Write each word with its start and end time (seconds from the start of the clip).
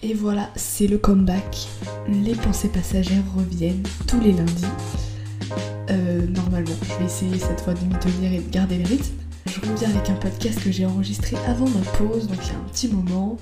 Et 0.00 0.14
voilà, 0.14 0.48
c'est 0.54 0.86
le 0.86 0.96
comeback. 0.96 1.66
Les 2.08 2.36
pensées 2.36 2.68
passagères 2.68 3.24
reviennent 3.36 3.82
tous 4.06 4.20
les 4.20 4.30
lundis. 4.30 4.64
Euh, 5.90 6.24
normalement, 6.28 6.76
je 6.82 6.98
vais 7.00 7.06
essayer 7.06 7.38
cette 7.38 7.60
fois 7.60 7.74
de 7.74 7.80
m'y 7.80 7.98
tenir 7.98 8.32
et 8.32 8.38
de 8.38 8.48
garder 8.48 8.78
le 8.78 8.86
rythme. 8.86 9.16
Je 9.46 9.60
reviens 9.60 9.90
avec 9.90 10.08
un 10.08 10.14
podcast 10.14 10.62
que 10.62 10.70
j'ai 10.70 10.86
enregistré 10.86 11.36
avant 11.48 11.68
ma 11.68 11.80
pause, 11.98 12.28
donc 12.28 12.38
il 12.44 12.52
y 12.52 12.54
a 12.54 12.58
un 12.58 12.68
petit 12.70 12.86
moment, 12.86 13.38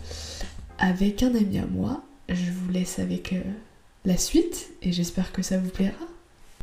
avec 0.79 1.23
un 1.23 1.35
ami 1.35 1.59
à 1.59 1.67
moi. 1.67 2.01
Je 2.31 2.51
vous 2.51 2.73
laisse 2.73 3.01
avec 3.01 3.35
euh, 3.35 3.43
la 4.07 4.17
suite 4.17 4.71
et 4.81 4.93
j'espère 4.93 5.33
que 5.33 5.43
ça 5.43 5.59
vous 5.59 5.69
plaira. 5.69 5.93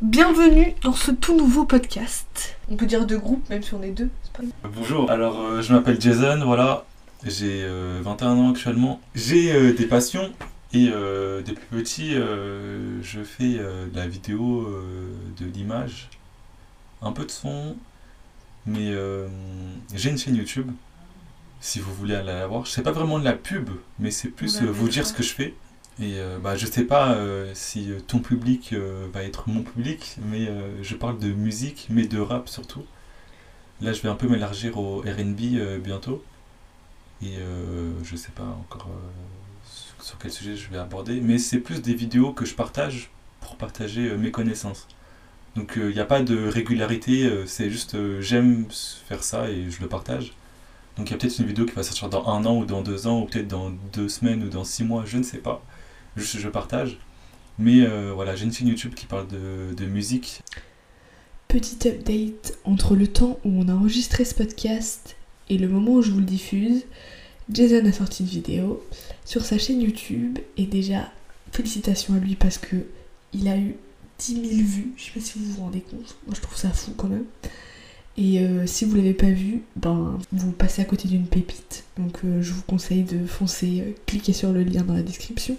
Bienvenue 0.01 0.73
dans 0.81 0.93
ce 0.93 1.11
tout 1.11 1.37
nouveau 1.37 1.65
podcast. 1.65 2.57
On 2.71 2.77
peut 2.77 2.87
dire 2.87 3.05
deux 3.05 3.19
groupes, 3.19 3.47
même 3.51 3.61
si 3.61 3.75
on 3.75 3.83
est 3.83 3.91
deux. 3.91 4.09
c'est 4.23 4.31
pas. 4.31 4.69
Bonjour, 4.75 5.11
alors 5.11 5.39
euh, 5.39 5.61
je 5.61 5.71
m'appelle 5.71 6.01
Jason, 6.01 6.43
voilà, 6.43 6.83
j'ai 7.25 7.63
euh, 7.63 7.99
21 8.03 8.31
ans 8.31 8.51
actuellement. 8.51 9.01
J'ai 9.15 9.51
euh, 9.53 9.73
des 9.73 9.85
passions 9.85 10.31
et 10.73 10.89
euh, 10.91 11.41
depuis 11.41 11.65
petit 11.69 12.15
euh, 12.15 13.01
je 13.03 13.21
fais 13.23 13.57
euh, 13.59 13.87
de 13.87 13.95
la 13.95 14.07
vidéo, 14.07 14.61
euh, 14.67 15.13
de 15.39 15.45
l'image, 15.45 16.09
un 17.01 17.11
peu 17.11 17.25
de 17.25 17.31
son, 17.31 17.75
mais 18.65 18.89
euh, 18.91 19.27
j'ai 19.93 20.09
une 20.09 20.17
chaîne 20.17 20.35
YouTube. 20.35 20.71
Si 21.61 21.79
vous 21.79 21.93
voulez 21.93 22.15
aller 22.15 22.27
la 22.27 22.47
voir, 22.47 22.65
je 22.65 22.71
sais 22.71 22.83
pas 22.83 22.91
vraiment 22.91 23.19
de 23.19 23.23
la 23.23 23.33
pub, 23.33 23.69
mais 23.99 24.11
c'est 24.11 24.29
plus 24.29 24.61
euh, 24.61 24.65
vous 24.65 24.89
dire 24.89 25.05
ce 25.07 25.13
que 25.13 25.23
je 25.23 25.33
fais. 25.33 25.53
Et 25.99 26.17
euh, 26.17 26.39
bah, 26.39 26.57
je 26.57 26.65
sais 26.65 26.83
pas 26.83 27.13
euh, 27.13 27.51
si 27.53 27.91
euh, 27.91 27.99
ton 27.99 28.19
public 28.19 28.73
euh, 28.73 29.07
va 29.13 29.23
être 29.23 29.47
mon 29.47 29.61
public, 29.61 30.17
mais 30.27 30.47
euh, 30.47 30.81
je 30.81 30.95
parle 30.95 31.19
de 31.19 31.31
musique, 31.31 31.87
mais 31.89 32.05
de 32.07 32.19
rap 32.19 32.49
surtout. 32.49 32.83
Là, 33.81 33.93
je 33.93 34.01
vais 34.01 34.09
un 34.09 34.15
peu 34.15 34.27
m'élargir 34.27 34.77
au 34.77 34.99
RB 34.99 35.39
euh, 35.55 35.77
bientôt. 35.79 36.23
Et 37.21 37.37
euh, 37.37 37.91
je 38.03 38.15
sais 38.15 38.31
pas 38.31 38.43
encore 38.43 38.87
euh, 38.89 39.09
sur- 40.01 40.17
quel 40.17 40.31
sujet 40.31 40.55
je 40.55 40.69
vais 40.69 40.77
aborder, 40.77 41.21
mais 41.21 41.37
c'est 41.37 41.59
plus 41.59 41.81
des 41.81 41.93
vidéos 41.93 42.33
que 42.33 42.45
je 42.45 42.53
partage 42.53 43.11
pour 43.41 43.55
partager 43.55 44.09
euh, 44.09 44.17
mes 44.17 44.31
connaissances. 44.31 44.87
Donc 45.55 45.73
il 45.75 45.93
n'y 45.93 45.99
a 45.99 46.05
pas 46.05 46.21
de 46.23 46.47
régularité, 46.47 47.29
c'est 47.45 47.69
juste 47.69 47.95
j'aime 48.21 48.65
faire 49.07 49.23
ça 49.23 49.51
et 49.51 49.69
je 49.69 49.81
le 49.81 49.87
partage. 49.87 50.33
Donc 50.97 51.09
il 51.09 51.11
y 51.11 51.13
a 51.13 51.17
peut-être 51.19 51.37
une 51.37 51.45
vidéo 51.45 51.65
qui 51.65 51.73
va 51.73 51.83
sortir 51.83 52.09
dans 52.09 52.27
un 52.27 52.43
an 52.45 52.57
ou 52.57 52.65
dans 52.65 52.81
deux 52.81 53.05
ans, 53.05 53.21
ou 53.21 53.25
peut-être 53.25 53.49
dans 53.49 53.69
deux 53.93 54.09
semaines 54.09 54.43
ou 54.43 54.49
dans 54.49 54.63
six 54.63 54.83
mois, 54.83 55.03
je 55.05 55.17
ne 55.19 55.23
sais 55.23 55.37
pas. 55.37 55.63
Juste 56.17 56.39
je 56.39 56.49
partage. 56.49 56.97
Mais 57.59 57.85
voilà, 58.15 58.35
j'ai 58.35 58.45
une 58.45 58.51
chaîne 58.51 58.67
YouTube 58.67 58.95
qui 58.95 59.05
parle 59.05 59.27
de, 59.27 59.75
de 59.75 59.85
musique 59.85 60.41
Petit 61.47 61.87
update 61.87 62.57
entre 62.63 62.95
le 62.95 63.05
temps 63.05 63.37
où 63.45 63.51
on 63.61 63.67
a 63.69 63.73
enregistré 63.73 64.25
ce 64.25 64.33
podcast 64.33 65.15
et 65.49 65.57
le 65.57 65.67
moment 65.67 65.93
où 65.93 66.01
je 66.01 66.11
vous 66.11 66.19
le 66.19 66.25
diffuse. 66.25 66.83
Jason 67.51 67.85
a 67.85 67.91
sorti 67.91 68.23
une 68.23 68.29
vidéo 68.29 68.83
sur 69.25 69.43
sa 69.43 69.57
chaîne 69.57 69.81
YouTube 69.81 70.39
et 70.57 70.65
déjà 70.65 71.11
félicitations 71.51 72.13
à 72.15 72.17
lui 72.17 72.35
parce 72.35 72.57
que 72.57 72.77
il 73.33 73.47
a 73.47 73.57
eu 73.57 73.75
10 74.19 74.33
000 74.33 74.45
vues. 74.63 74.93
Je 74.95 75.05
sais 75.05 75.11
pas 75.11 75.19
si 75.19 75.39
vous 75.39 75.45
vous 75.45 75.61
rendez 75.61 75.81
compte. 75.81 76.15
Moi 76.25 76.35
je 76.35 76.41
trouve 76.41 76.57
ça 76.57 76.69
fou 76.69 76.91
quand 76.95 77.07
même. 77.07 77.25
Et 78.15 78.39
euh, 78.39 78.67
si 78.67 78.85
vous 78.85 78.95
l'avez 78.95 79.13
pas 79.13 79.29
vu, 79.29 79.63
ben 79.75 80.19
vous 80.31 80.51
passez 80.51 80.81
à 80.81 80.85
côté 80.85 81.07
d'une 81.07 81.25
pépite. 81.25 81.83
Donc 81.97 82.19
euh, 82.23 82.41
je 82.41 82.53
vous 82.53 82.61
conseille 82.61 83.03
de 83.03 83.25
foncer, 83.25 83.81
euh, 83.81 83.91
cliquer 84.05 84.33
sur 84.33 84.51
le 84.51 84.63
lien 84.63 84.83
dans 84.83 84.93
la 84.93 85.03
description. 85.03 85.57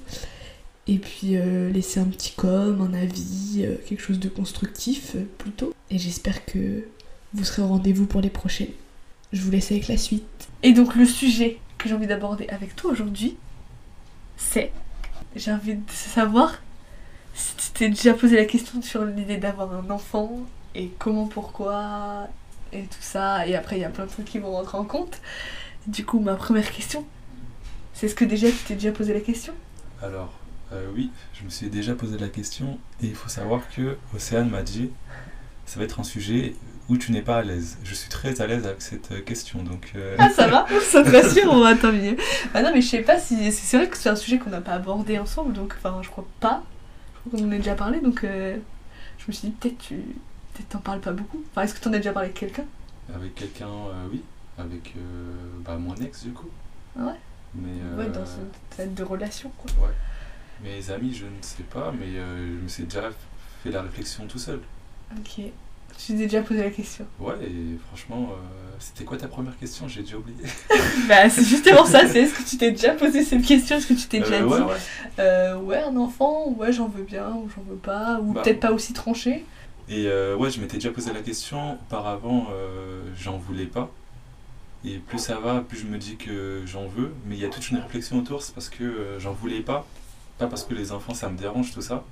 Et 0.87 0.99
puis 0.99 1.37
euh, 1.37 1.71
laisser 1.71 1.99
un 1.99 2.05
petit 2.05 2.33
com, 2.37 2.81
un 2.81 2.95
avis, 2.95 3.67
quelque 3.87 4.03
chose 4.03 4.21
de 4.21 4.29
constructif 4.29 5.17
plutôt. 5.39 5.73
Et 5.91 5.99
j'espère 5.99 6.45
que 6.45 6.85
vous 7.33 7.45
serez 7.45 7.63
au 7.63 7.69
rendez-vous 7.69 8.07
pour 8.07 8.21
les 8.21 8.31
prochaines. 8.31 8.69
Je 9.35 9.43
vous 9.43 9.51
laisse 9.51 9.73
avec 9.73 9.89
la 9.89 9.97
suite. 9.97 10.49
Et 10.63 10.73
donc 10.73 10.95
le 10.95 11.05
sujet 11.05 11.59
que 11.77 11.89
j'ai 11.89 11.95
envie 11.97 12.07
d'aborder 12.07 12.47
avec 12.49 12.77
toi 12.77 12.93
aujourd'hui, 12.93 13.37
c'est... 14.37 14.71
J'ai 15.35 15.53
envie 15.53 15.75
de 15.75 15.91
savoir 15.91 16.63
si 17.35 17.57
tu 17.57 17.71
t'es 17.71 17.89
déjà 17.89 18.15
posé 18.15 18.37
la 18.37 18.45
question 18.45 18.81
sur 18.81 19.05
l'idée 19.05 19.39
d'avoir 19.39 19.75
un 19.75 19.91
enfant 19.91 20.39
et 20.77 20.93
comment, 21.01 21.27
pourquoi 21.27 22.29
et 22.73 22.83
tout 22.83 22.97
ça. 23.01 23.45
Et 23.49 23.57
après 23.57 23.77
il 23.77 23.81
y 23.81 23.85
a 23.85 23.91
plein 23.91 24.07
de 24.07 24.11
trucs 24.11 24.27
qui 24.27 24.39
vont 24.39 24.53
rentrer 24.53 24.79
en 24.79 24.85
compte. 24.85 25.21
Du 25.89 26.07
coup 26.07 26.21
ma 26.21 26.37
première 26.37 26.71
question, 26.71 27.05
c'est 27.93 28.07
est-ce 28.07 28.15
que 28.15 28.25
déjà 28.25 28.49
tu 28.49 28.59
t'es 28.69 28.75
déjà 28.75 28.93
posé 28.93 29.13
la 29.13 29.21
question? 29.21 29.53
Alors, 30.01 30.33
euh, 30.73 30.89
oui, 30.95 31.11
je 31.35 31.43
me 31.43 31.51
suis 31.51 31.69
déjà 31.71 31.97
posé 31.97 32.19
la 32.19 32.29
question 32.29 32.79
et 33.03 33.07
il 33.09 33.17
faut 33.17 33.29
savoir 33.29 33.69
que 33.75 33.99
Océane 34.15 34.49
m'a 34.49 34.63
dit 34.63 34.91
ça 35.67 35.81
va 35.81 35.87
être 35.87 35.99
un 35.99 36.05
sujet 36.05 36.55
où 36.89 36.97
tu 36.99 37.13
n'es 37.13 37.23
pas 37.23 37.39
à 37.39 37.43
l'aise. 37.43 37.79
Je 37.83 37.95
suis 37.95 38.09
très 38.09 38.41
à 38.41 38.47
l'aise 38.47 38.67
avec 38.67 38.83
cette 38.83 39.11
euh, 39.13 39.21
question, 39.21 39.63
donc 39.63 39.93
euh, 39.97 40.17
Ah 40.19 40.29
ça 40.29 40.47
va 40.49 40.67
Ça 40.83 41.03
te 41.03 41.11
rassure, 41.11 41.51
on 41.51 41.61
va 41.61 41.75
terminer. 41.75 42.17
Bah 42.53 42.63
non 42.63 42.71
mais 42.75 42.81
je 42.83 42.89
sais 42.89 43.03
pas 43.03 43.19
si... 43.19 43.51
C'est 43.53 43.77
vrai 43.79 43.89
que 43.89 43.97
c'est 43.97 44.11
un 44.11 44.17
sujet 44.17 44.39
qu'on 44.39 44.51
n'a 44.51 44.61
pas 44.61 44.73
abordé 44.73 45.19
ensemble, 45.19 45.53
donc 45.55 45.75
enfin 45.79 46.01
je 46.03 46.09
crois 46.11 46.27
pas. 46.41 46.63
Je 47.25 47.31
crois 47.31 47.41
qu'on 47.41 47.49
en 47.49 47.53
a 47.53 47.57
déjà 47.57 47.75
parlé, 47.75 48.01
donc 48.01 48.25
euh, 48.25 48.57
je 49.19 49.25
me 49.29 49.33
suis 49.33 49.49
dit 49.49 49.55
peut-être 49.55 49.79
tu... 49.79 49.95
Peut-être 50.53 50.69
t'en 50.69 50.79
parles 50.79 51.01
pas 51.01 51.13
beaucoup. 51.13 51.43
Enfin 51.51 51.63
est-ce 51.63 51.75
que 51.75 51.81
t'en 51.81 51.93
as 51.93 51.97
déjà 51.97 52.13
parlé 52.13 52.29
avec 52.29 52.39
quelqu'un? 52.39 52.65
Avec 53.15 53.35
quelqu'un, 53.35 53.67
euh, 53.67 54.07
oui, 54.13 54.23
avec 54.59 54.95
bah, 55.65 55.77
mon 55.77 55.95
ex 55.97 56.23
du 56.25 56.33
coup. 56.33 56.49
Ah 56.99 57.07
ouais? 57.07 57.21
Mais, 57.55 57.71
Ouais, 57.97 58.11
dans 58.11 58.25
une 58.25 58.49
tête 58.77 58.95
de 58.95 59.03
relation 59.05 59.51
quoi. 59.57 59.71
ouais. 59.87 59.95
Mes 60.63 60.91
amis, 60.91 61.15
je 61.15 61.25
ne 61.25 61.43
sais 61.43 61.63
pas, 61.65 61.93
mais 61.99 62.13
je 62.15 62.63
me 62.63 62.69
suis 62.69 62.85
déjà 62.85 63.11
fait 63.63 63.71
la 63.71 63.83
réflexion 63.83 64.27
tout 64.27 64.39
seul. 64.39 64.61
Ok. 65.17 65.45
Je 65.99 66.07
t'ai 66.09 66.13
déjà 66.15 66.43
posé 66.43 66.63
la 66.63 66.71
question. 66.71 67.07
Ouais, 67.19 67.35
et 67.43 67.79
franchement, 67.89 68.31
euh, 68.33 68.37
c'était 68.79 69.05
quoi 69.05 69.17
ta 69.17 69.29
première 69.29 69.57
question? 69.59 69.89
J'ai 69.89 70.03
déjà 70.03 70.17
oublié. 70.17 70.37
bah 71.09 71.29
c'est 71.31 71.45
justement 71.45 71.87
ça, 71.87 72.07
c'est 72.09 72.23
est-ce 72.23 72.35
que 72.35 72.49
tu 72.49 72.57
t'es 72.59 72.73
déjà 72.73 72.93
posé 72.93 73.23
cette 73.25 73.43
question? 73.45 73.77
Est-ce 73.77 73.87
que 73.87 73.95
tu 73.95 74.07
t'es 74.07 74.21
déjà 74.21 74.35
Euh, 74.37 74.45
ouais, 74.47 74.59
dit 74.59 74.63
ouais. 74.65 74.77
euh, 75.21 75.57
ouais 75.59 75.79
un 75.83 75.97
enfant, 75.97 76.49
ouais 76.59 76.73
j'en 76.73 76.89
veux 76.89 77.05
bien 77.05 77.29
ou 77.31 77.49
j'en 77.55 77.63
veux 77.63 77.77
pas, 77.77 78.21
ou 78.21 78.33
Bah, 78.33 78.43
peut-être 78.43 78.61
pas 78.61 78.73
aussi 78.73 78.93
tranché? 78.93 79.45
Et 79.89 80.09
ouais, 80.09 80.51
je 80.51 80.61
m'étais 80.61 80.79
déjà 80.79 80.91
posé 80.91 81.13
la 81.13 81.21
question. 81.21 81.75
Auparavant, 81.75 82.49
j'en 83.19 83.37
voulais 83.37 83.67
pas. 83.67 83.91
Et 84.87 84.99
plus 84.99 85.19
ça 85.19 85.39
va, 85.39 85.61
plus 85.61 85.79
je 85.79 85.87
me 85.87 85.97
dis 85.99 86.17
que 86.17 86.63
j'en 86.67 86.87
veux. 86.87 87.13
Mais 87.27 87.37
il 87.37 87.41
y 87.41 87.45
a 87.45 87.49
toute 87.49 87.71
une 87.71 87.79
réflexion 87.79 88.19
autour, 88.19 88.43
c'est 88.43 88.55
parce 88.55 88.69
que 88.69 89.17
j'en 89.19 89.33
voulais 89.33 89.61
pas. 89.61 89.87
Pas 90.39 90.47
parce 90.47 90.65
que 90.65 90.75
les 90.75 90.91
enfants, 90.93 91.15
ça 91.15 91.29
me 91.29 91.37
dérange, 91.39 91.73
tout 91.73 91.81
ça. 91.83 92.03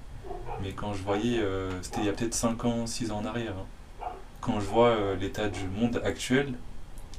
Mais 0.62 0.72
quand 0.72 0.92
je 0.94 1.02
voyais, 1.02 1.38
euh, 1.40 1.70
c'était 1.82 2.00
il 2.00 2.06
y 2.06 2.08
a 2.08 2.12
peut-être 2.12 2.34
5 2.34 2.64
ans, 2.64 2.86
6 2.86 3.10
ans 3.10 3.18
en 3.18 3.24
arrière. 3.24 3.54
hein. 3.58 4.06
Quand 4.40 4.60
je 4.60 4.66
vois 4.66 4.88
euh, 4.88 5.16
l'état 5.16 5.48
du 5.48 5.66
monde 5.68 6.00
actuel 6.04 6.54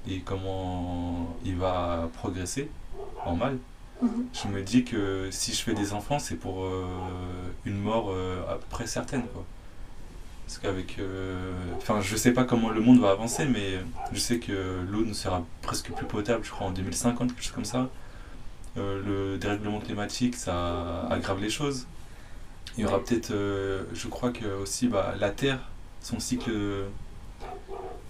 et 0.08 0.20
comment 0.22 1.36
il 1.46 1.56
va 1.58 2.10
progresser 2.18 2.70
en 3.26 3.36
mal, 3.36 3.58
Mhm. 4.02 4.26
je 4.34 4.48
me 4.50 4.62
dis 4.62 4.84
que 4.84 5.30
si 5.32 5.54
je 5.54 5.62
fais 5.64 5.74
des 5.74 5.94
enfants, 5.94 6.20
c'est 6.20 6.36
pour 6.36 6.66
euh, 6.66 6.86
une 7.66 7.78
mort 7.80 8.12
à 8.50 8.56
peu 8.56 8.66
près 8.70 8.86
certaine. 8.88 9.22
Quoi. 9.28 9.46
Parce 10.46 10.58
qu'avec. 10.58 10.98
Enfin, 11.78 12.02
je 12.02 12.16
sais 12.18 12.34
pas 12.34 12.44
comment 12.44 12.70
le 12.70 12.82
monde 12.82 13.00
va 13.00 13.12
avancer, 13.12 13.46
mais 13.46 13.80
je 14.12 14.20
sais 14.20 14.40
que 14.40 14.82
l'eau 14.92 15.06
ne 15.06 15.14
sera 15.14 15.44
presque 15.62 15.92
plus 15.94 16.06
potable, 16.06 16.44
je 16.44 16.52
crois, 16.52 16.68
en 16.68 16.72
2050, 16.72 17.30
quelque 17.34 17.44
chose 17.44 17.54
comme 17.54 17.66
ça. 17.66 17.90
Euh, 18.78 19.02
le 19.06 19.38
dérèglement 19.38 19.80
climatique, 19.80 20.36
ça 20.36 21.08
aggrave 21.10 21.40
les 21.40 21.50
choses. 21.50 21.88
Il 22.78 22.84
y 22.84 22.86
aura 22.86 23.04
peut-être. 23.04 23.32
euh, 23.32 23.84
je 23.94 24.08
crois 24.08 24.32
que 24.32 24.46
aussi, 24.62 24.88
bah, 24.88 25.14
la 25.20 25.30
Terre, 25.30 25.60
son 26.02 26.20
cycle 26.20 26.52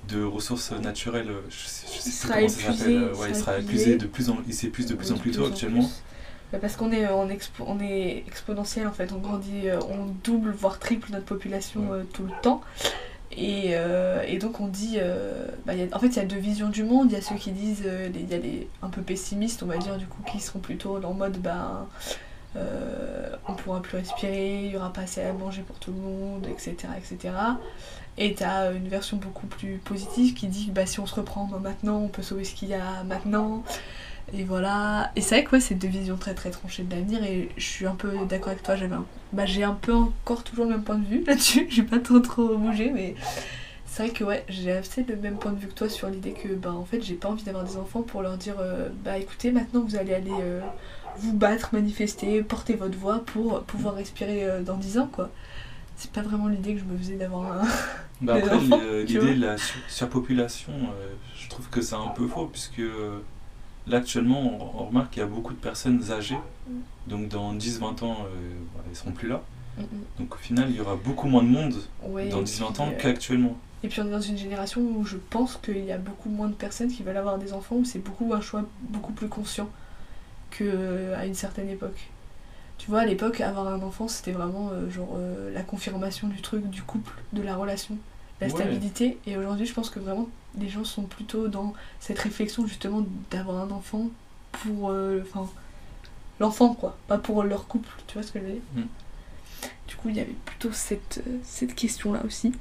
de 0.10 0.24
ressources 0.24 0.72
naturelles, 0.72 1.30
je 1.50 1.66
sais, 1.68 1.88
je 1.94 2.00
sais 2.00 2.28
plus 2.28 2.34
comment 2.34 2.48
ça 2.50 2.74
s'appelle. 2.74 2.94
euh, 3.04 3.16
Ouais, 3.16 3.30
il 3.30 3.36
sera 3.36 3.58
épuisé. 3.60 3.96
de 3.98 4.06
plus 4.06 4.30
en, 4.30 4.38
il 4.48 4.54
s'épuise 4.54 4.86
de 4.88 4.96
plus 4.96 5.12
en 5.12 5.18
plus 5.18 5.32
tôt 5.32 5.46
en 5.46 5.50
actuellement. 5.50 5.80
plus. 5.84 6.02
Bah, 6.52 6.60
parce 6.62 6.76
qu'on 6.76 6.92
est, 6.92 7.08
en 7.08 7.28
expo- 7.30 7.64
on 7.66 7.80
est 7.80 8.24
exponentiel 8.28 8.86
en 8.88 8.92
fait, 8.92 9.12
on 9.12 9.18
grandit, 9.18 9.70
euh, 9.70 9.80
on 9.90 10.14
double 10.24 10.52
voire 10.52 10.78
triple 10.78 11.12
notre 11.12 11.26
population 11.26 11.82
Ouais. 11.90 12.00
euh, 12.00 12.04
tout 12.14 12.24
le 12.24 12.32
temps. 12.42 12.62
Et, 13.36 13.70
euh, 13.72 14.22
et 14.28 14.38
donc 14.38 14.60
on 14.60 14.68
dit, 14.68 14.98
euh, 14.98 15.48
bah, 15.66 15.74
il 15.74 15.80
y 15.80 15.84
a- 15.92 15.96
en 15.96 16.00
fait 16.00 16.08
il 16.08 16.16
y 16.18 16.20
a 16.20 16.26
deux 16.26 16.38
visions 16.38 16.70
du 16.70 16.84
monde, 16.84 17.08
il 17.10 17.14
y 17.14 17.18
a 17.18 17.22
ceux 17.22 17.36
qui 17.36 17.52
disent, 17.52 17.82
euh, 17.86 18.10
il 18.14 18.30
y 18.30 18.34
a 18.36 18.38
les 18.38 18.68
un 18.84 18.90
peu 18.90 19.02
pessimistes 19.02 19.64
on 19.64 19.66
va 19.66 19.78
dire 19.78 19.98
du 19.98 20.06
coup 20.06 20.22
qui 20.32 20.40
seront 20.40 20.60
plutôt 20.60 21.04
en 21.04 21.14
mode 21.16 21.38
ben 21.42 21.88
euh, 22.56 23.36
on 23.48 23.54
pourra 23.54 23.82
plus 23.82 23.98
respirer, 23.98 24.66
il 24.66 24.72
y 24.72 24.78
aura 24.78 24.94
pas 24.94 25.02
assez 25.02 25.22
à 25.22 25.34
manger 25.34 25.62
pour 25.62 25.78
tout 25.80 25.92
le 25.92 25.98
monde, 25.98 26.48
etc. 26.48 26.76
etc. 26.98 27.34
Et 28.18 28.36
t'as 28.36 28.72
une 28.74 28.88
version 28.88 29.18
beaucoup 29.18 29.48
plus 29.48 29.78
positive 29.78 30.36
qui 30.36 30.48
dit 30.48 30.68
que 30.68 30.72
bah, 30.72 30.86
si 30.86 31.00
on 31.00 31.06
se 31.06 31.16
reprend 31.16 31.48
maintenant, 31.62 31.98
on 31.98 32.08
peut 32.10 32.22
sauver 32.22 32.44
ce 32.44 32.54
qu'il 32.54 32.70
y 32.70 32.76
a 32.76 33.04
maintenant. 33.04 33.64
Et 34.34 34.44
voilà. 34.44 35.12
Et 35.16 35.22
c'est 35.22 35.42
vrai 35.42 35.44
que 35.44 35.60
c'est 35.60 35.76
deux 35.76 35.88
visions 35.88 36.18
très 36.18 36.34
très 36.34 36.52
tranchées 36.52 36.84
de 36.84 36.96
l'avenir 36.96 37.24
et 37.24 37.50
je 37.58 37.64
suis 37.64 37.86
un 37.86 37.96
peu 37.96 38.12
d'accord 38.30 38.50
avec 38.50 38.64
toi. 38.64 38.76
J'avais 38.76 38.96
un... 38.96 39.06
Bah, 39.34 39.46
j'ai 39.46 39.64
un 39.64 39.74
peu 39.74 39.94
encore 39.94 40.44
toujours 40.44 40.66
le 40.66 40.72
même 40.72 40.84
point 40.84 40.98
de 40.98 41.06
vue 41.06 41.24
là-dessus. 41.28 41.68
J'ai 41.70 41.84
pas 41.84 42.00
trop 42.00 42.20
trop 42.20 42.56
bougé, 42.56 42.92
mais 42.92 43.16
c'est 43.94 44.08
vrai 44.08 44.12
que 44.12 44.24
ouais, 44.24 44.44
j'ai 44.50 44.72
assez 44.72 45.04
le 45.04 45.16
même 45.16 45.38
point 45.38 45.52
de 45.52 45.60
vue 45.60 45.68
que 45.68 45.74
toi 45.74 45.88
sur 45.88 46.10
l'idée 46.10 46.32
que 46.32 46.48
bah 46.48 46.74
en 46.74 46.84
fait 46.84 47.00
j'ai 47.00 47.14
pas 47.14 47.30
envie 47.30 47.44
d'avoir 47.44 47.64
des 47.64 47.78
enfants 47.78 48.02
pour 48.02 48.24
leur 48.24 48.38
dire 48.38 48.56
euh, 48.60 48.90
bah 49.04 49.20
écoutez 49.20 49.52
maintenant 49.52 49.82
vous 49.82 49.96
allez 49.96 50.16
aller 50.16 50.32
euh, 50.32 50.62
vous 51.18 51.34
battre, 51.34 51.70
manifester, 51.74 52.42
porter 52.44 52.76
votre 52.76 52.98
voix 52.98 53.24
pour 53.26 53.64
pouvoir 53.64 53.96
respirer 53.96 54.46
euh, 54.46 54.62
dans 54.64 54.78
10 54.78 54.98
ans 55.00 55.10
quoi. 55.12 55.30
C'est 55.96 56.12
pas 56.12 56.22
vraiment 56.22 56.48
l'idée 56.48 56.74
que 56.74 56.80
je 56.80 56.86
me 56.86 56.98
faisais 56.98 57.16
d'avoir 57.16 57.62
un. 57.62 57.68
Bah 58.22 58.36
après, 58.36 58.58
l'idée 59.06 59.36
de 59.36 59.42
la 59.42 59.58
sur- 59.58 59.76
surpopulation, 59.90 60.72
euh, 60.72 61.14
je 61.38 61.50
trouve 61.50 61.68
que 61.70 61.82
c'est 61.82 61.96
un 61.96 62.08
peu 62.16 62.26
faux, 62.28 62.46
puisque 62.46 62.80
euh, 62.80 63.20
là 63.86 63.98
actuellement, 63.98 64.40
on, 64.76 64.82
on 64.82 64.86
remarque 64.86 65.12
qu'il 65.12 65.20
y 65.22 65.26
a 65.26 65.28
beaucoup 65.28 65.52
de 65.54 65.60
personnes 65.60 66.02
âgées. 66.12 66.38
Donc 67.08 67.28
dans 67.28 67.54
10-20 67.54 68.04
ans, 68.06 68.18
euh, 68.22 68.54
bah, 68.74 68.82
elles 68.90 68.96
seront 68.96 69.12
plus 69.12 69.28
là. 69.28 69.42
Mm. 69.78 69.84
Donc 70.20 70.36
au 70.36 70.38
final, 70.38 70.68
il 70.70 70.76
y 70.78 70.80
aura 70.80 70.96
beaucoup 70.96 71.28
moins 71.28 71.44
de 71.44 71.50
monde 71.50 71.76
Ouais, 72.04 72.30
dans 72.30 72.40
et 72.42 72.44
10-20 72.46 72.46
puis, 72.46 72.82
ans 72.82 72.90
euh, 72.94 72.98
qu'actuellement. 72.98 73.58
Et 73.84 73.90
puis 73.90 74.00
on 74.00 74.08
est 74.08 74.12
dans 74.12 74.22
une 74.22 74.38
génération 74.38 74.80
où 74.82 75.04
je 75.04 75.18
pense 75.18 75.58
qu'il 75.62 75.84
y 75.84 75.92
a 75.92 75.98
beaucoup 75.98 76.30
moins 76.30 76.48
de 76.48 76.54
personnes 76.54 76.90
qui 76.90 77.04
veulent 77.04 77.18
avoir 77.18 77.38
des 77.38 77.52
enfants, 77.52 77.76
où 77.76 77.84
c'est 77.86 78.00
beaucoup 78.00 78.34
un 78.34 78.40
choix 78.42 78.64
beaucoup 78.90 79.12
plus 79.12 79.28
conscient 79.28 79.70
qu'à 80.58 81.26
une 81.26 81.36
certaine 81.36 81.70
époque. 81.70 82.10
Tu 82.78 82.90
vois, 82.90 83.02
à 83.02 83.06
l'époque, 83.06 83.40
avoir 83.42 83.68
un 83.68 83.82
enfant, 83.82 84.08
c'était 84.08 84.32
vraiment 84.32 84.70
euh, 84.72 84.90
genre 84.90 85.16
euh, 85.16 85.54
la 85.54 85.62
confirmation 85.62 86.28
du 86.28 86.42
truc, 86.42 86.70
du 86.70 86.82
couple, 86.84 87.14
de 87.32 87.42
la 87.42 87.56
relation, 87.56 87.98
la 88.42 88.48
Ouais. 88.48 88.54
stabilité. 88.54 89.18
Et 89.26 89.38
aujourd'hui, 89.38 89.66
je 89.66 89.74
pense 89.74 89.90
que 89.90 90.00
vraiment, 90.00 90.28
les 90.60 90.70
gens 90.70 90.84
sont 90.84 91.04
plutôt 91.04 91.48
dans 91.48 91.74
cette 92.00 92.20
réflexion 92.20 92.68
justement 92.68 93.06
d'avoir 93.32 93.58
un 93.64 93.72
enfant 93.72 94.08
pour. 94.52 94.90
euh, 94.90 95.22
Enfin, 95.24 95.50
l'enfant 96.40 96.74
quoi, 96.74 96.98
pas 97.08 97.18
pour 97.18 97.44
leur 97.44 97.68
couple, 97.68 97.90
tu 98.08 98.16
vois 98.16 98.24
ce 98.24 98.32
que 98.32 98.40
je 98.40 98.46
veux 98.46 98.52
dire? 98.54 98.62
Mm. 98.76 98.82
Du 99.88 99.96
coup, 99.96 100.10
il 100.10 100.16
y 100.18 100.20
avait 100.20 100.36
plutôt 100.46 100.72
cette, 100.72 101.22
euh, 101.28 101.38
cette 101.44 101.76
question-là 101.76 102.22
aussi. 102.26 102.52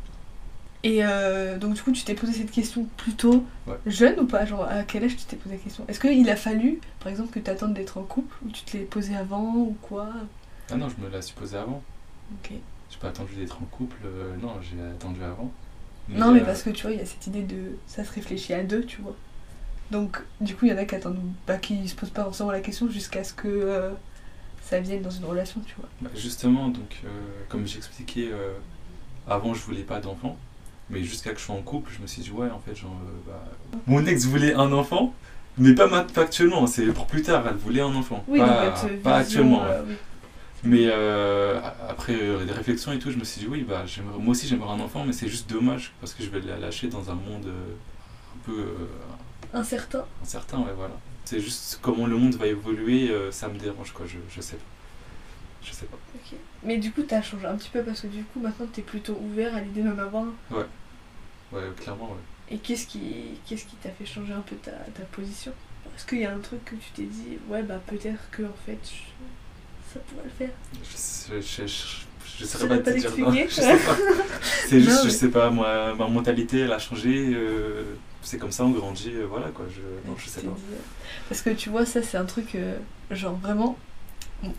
Et 0.85 1.05
euh, 1.05 1.59
donc, 1.59 1.75
du 1.75 1.83
coup, 1.83 1.93
tu 1.93 2.03
t'es 2.03 2.15
posé 2.15 2.33
cette 2.33 2.51
question 2.51 2.87
plutôt 2.97 3.45
Ouais. 3.69 3.77
jeune 3.87 4.19
ou 4.19 4.27
pas? 4.27 4.45
Genre, 4.45 4.65
à 4.65 4.83
quel 4.83 5.05
âge 5.05 5.17
tu 5.17 5.25
t'es 5.25 5.37
posé 5.37 5.55
la 5.57 5.61
question? 5.61 5.85
Est-ce 5.87 6.01
qu'il 6.01 6.29
a 6.29 6.35
fallu, 6.37 6.81
par 6.99 7.09
exemple, 7.09 7.31
que 7.33 7.39
tu 7.39 7.51
attendes 7.51 7.75
d'être 7.75 7.99
en 7.99 8.03
couple 8.03 8.35
ou 8.45 8.51
tu 8.51 8.63
te 8.65 8.77
l'es 8.77 8.83
posé 8.85 9.15
avant 9.15 9.55
ou 9.55 9.77
quoi? 9.83 10.09
Ah 10.71 10.75
non, 10.77 10.89
je 10.89 11.01
me 11.05 11.09
l'ai 11.09 11.23
supposé 11.23 11.57
avant. 11.57 11.83
Ok. 12.33 12.51
J'ai 12.91 12.99
pas 12.99 13.09
attendu 13.09 13.35
d'être 13.37 13.57
en 13.63 13.65
couple, 13.67 13.97
euh, 14.05 14.35
non, 14.43 14.55
j'ai 14.61 14.83
attendu 14.83 15.23
avant. 15.23 15.51
non, 16.09 16.33
mais 16.33 16.41
euh, 16.43 16.45
parce 16.45 16.63
que 16.63 16.71
tu 16.71 16.83
vois, 16.83 16.91
il 16.93 16.99
y 16.99 17.03
a 17.03 17.07
cette 17.07 17.27
idée 17.29 17.43
de 17.43 17.77
ça 17.87 18.05
se 18.05 18.13
réfléchit 18.13 18.53
à 18.53 18.65
deux, 18.65 18.85
tu 18.85 19.01
vois. 19.03 19.15
Donc, 19.93 20.21
du 20.41 20.55
coup, 20.57 20.67
il 20.67 20.73
y 20.73 20.75
en 20.75 20.79
a 20.79 20.85
qui 20.85 20.95
attendent, 20.97 21.21
bah, 21.47 21.59
qui 21.59 21.87
se 21.89 21.95
posent 21.95 22.11
pas 22.11 22.25
forcément 22.25 22.51
la 22.51 22.61
question 22.61 22.91
jusqu'à 22.91 23.23
ce 23.25 23.33
que 23.35 23.47
euh, 23.49 23.91
ça 24.63 24.81
vienne 24.81 25.03
dans 25.03 25.11
une 25.11 25.25
relation, 25.27 25.61
tu 25.65 25.75
vois. 25.79 25.89
bah, 26.01 26.11
justement, 26.17 26.69
donc, 26.69 27.03
comme 27.49 27.67
j'expliquais, 27.67 28.31
avant 29.29 29.55
je 29.55 29.63
voulais 29.63 29.83
pas 29.85 30.01
d'enfant, 30.01 30.37
mais 30.93 31.03
jusqu'à 31.03 31.33
que 31.33 31.41
je 31.41 31.45
sois 31.45 31.55
en 31.57 31.63
couple, 31.63 31.91
je 31.97 32.01
me 32.03 32.07
suis 32.07 32.23
dit, 32.23 32.31
ouais, 32.31 32.51
en 32.51 32.61
fait, 32.61 32.77
genre, 32.77 32.97
euh, 33.05 33.31
bah, 33.31 33.79
mon 33.87 34.05
ex 34.07 34.27
voulait 34.27 34.55
un 34.55 34.71
enfant, 34.73 35.15
mais 35.59 35.75
pas, 35.75 35.89
pas 36.05 36.21
actuellement, 36.23 36.67
c'est 36.67 36.87
pour 36.87 37.07
plus 37.07 37.23
tard, 37.23 37.45
elle 37.49 37.57
voulait 37.57 37.81
un 37.81 37.95
enfant. 37.95 38.23
Oui, 38.29 38.39
pas, 38.39 38.71
donc 38.71 39.01
pas 39.03 39.17
actuellement. 39.17 39.63
ouais. 39.63 39.69
euh, 39.71 39.83
oui. 39.89 39.95
Mais 40.65 40.85
euh, 40.87 41.61
après 41.89 42.15
euh, 42.15 42.45
des 42.45 42.53
réflexions 42.53 42.93
et 42.93 42.99
tout, 43.01 43.11
je 43.11 43.17
me 43.17 43.25
suis 43.25 43.41
dit, 43.41 43.49
oui, 43.49 43.65
bah, 43.69 43.85
moi 44.21 44.31
aussi 44.31 44.47
j'aimerais 44.47 44.71
un 44.71 44.81
enfant, 44.81 45.03
mais 45.05 45.13
c'est 45.13 45.27
juste 45.29 45.51
dommage, 45.51 45.93
parce 46.01 46.15
que 46.15 46.23
je 46.23 46.31
vais 46.31 46.41
la 46.41 46.57
lâcher 46.59 46.87
dans 46.87 47.11
un 47.11 47.15
monde 47.15 47.47
euh, 47.47 47.75
un 48.37 48.39
peu 48.47 48.61
euh, 48.61 48.87
Incertain. 49.59 50.05
incertain, 50.23 50.59
ouais, 50.59 50.73
voilà. 50.77 50.95
C'est 51.25 51.41
juste 51.41 51.79
comment 51.83 52.07
le 52.07 52.17
monde 52.17 52.35
va 52.37 52.47
évoluer, 52.47 53.11
euh, 53.11 53.31
ça 53.33 53.49
me 53.49 53.59
dérange, 53.59 53.93
quoi, 53.93 54.07
je, 54.07 54.19
je 54.35 54.41
sais 54.41 54.57
pas. 54.57 54.63
Je 55.65 55.73
sais 55.73 55.87
pas. 55.87 55.97
Mais 56.65 56.79
du 56.79 56.91
coup, 56.93 57.03
t'as 57.03 57.23
changé 57.23 57.47
un 57.47 57.57
petit 57.57 57.69
peu 57.71 57.83
parce 57.83 58.01
que 58.01 58.07
du 58.09 58.23
coup, 58.25 58.41
maintenant, 58.41 58.67
t'es 58.73 58.83
plutôt 58.83 59.17
ouvert 59.21 59.55
à 59.57 59.61
l'idée 59.61 59.83
d'en 59.83 59.99
avoir 59.99 60.25
un. 60.25 60.57
Ouais, 60.57 60.65
clairement, 61.77 62.11
ouais. 62.11 62.55
Et 62.55 62.59
qu'est-ce 62.59 62.87
qui 62.87 63.01
qu'est-ce 63.47 63.65
qui 63.65 63.77
t'a 63.77 63.91
fait 63.91 64.05
changer 64.07 64.33
un 64.33 64.41
peu 64.41 64.57
ta, 64.57 64.73
ta 64.73 65.03
position? 65.13 65.53
Est-ce 65.97 66.07
qu'il 66.07 66.19
y 66.19 66.25
a 66.27 66.33
un 66.35 66.39
truc 66.39 66.65
que 66.65 66.75
tu 66.75 66.91
t'es 66.95 67.03
dit, 67.05 67.39
ouais, 67.49 67.63
bah 67.63 67.81
peut-être 67.87 68.31
que 68.31 68.43
en 68.43 68.57
fait, 68.67 68.79
je- 68.85 69.93
ça 69.95 70.01
pourrait 70.01 70.25
le 70.25 70.31
faire? 70.31 70.55
Je, 70.83 70.97
sais- 70.97 71.41
je, 71.41 71.67
je, 72.39 72.45
saurais 72.45 72.69
pas 72.83 72.93
te 72.93 72.99
dire. 72.99 73.11
non, 73.19 73.31
l'expliquer 73.31 73.49
je 73.49 73.55
sais 73.55 73.77
pas. 73.79 73.97
C'est 74.67 74.81
juste, 74.81 75.05
je 75.05 75.11
sais 75.11 75.29
pas, 75.29 75.51
moi, 75.51 75.95
ma 75.95 76.09
mentalité, 76.09 76.61
elle 76.61 76.73
a 76.73 76.79
changé. 76.79 77.33
euh, 77.35 77.95
c'est 78.23 78.39
comme 78.39 78.53
ça, 78.53 78.65
on 78.65 78.71
grandit, 78.71 79.11
euh, 79.15 79.27
voilà, 79.29 79.49
quoi. 79.49 79.67
Je, 79.69 79.81
non, 80.09 80.17
je 80.17 80.29
sais 80.29 80.43
pas. 80.43 80.57
Parce 81.29 81.43
que 81.43 81.51
tu 81.51 81.71
vois, 81.71 81.85
ça, 81.85 82.03
c'est 82.03 82.17
un 82.17 82.25
truc, 82.25 82.55
euh, 82.55 82.79
genre 83.11 83.35
vraiment, 83.37 83.77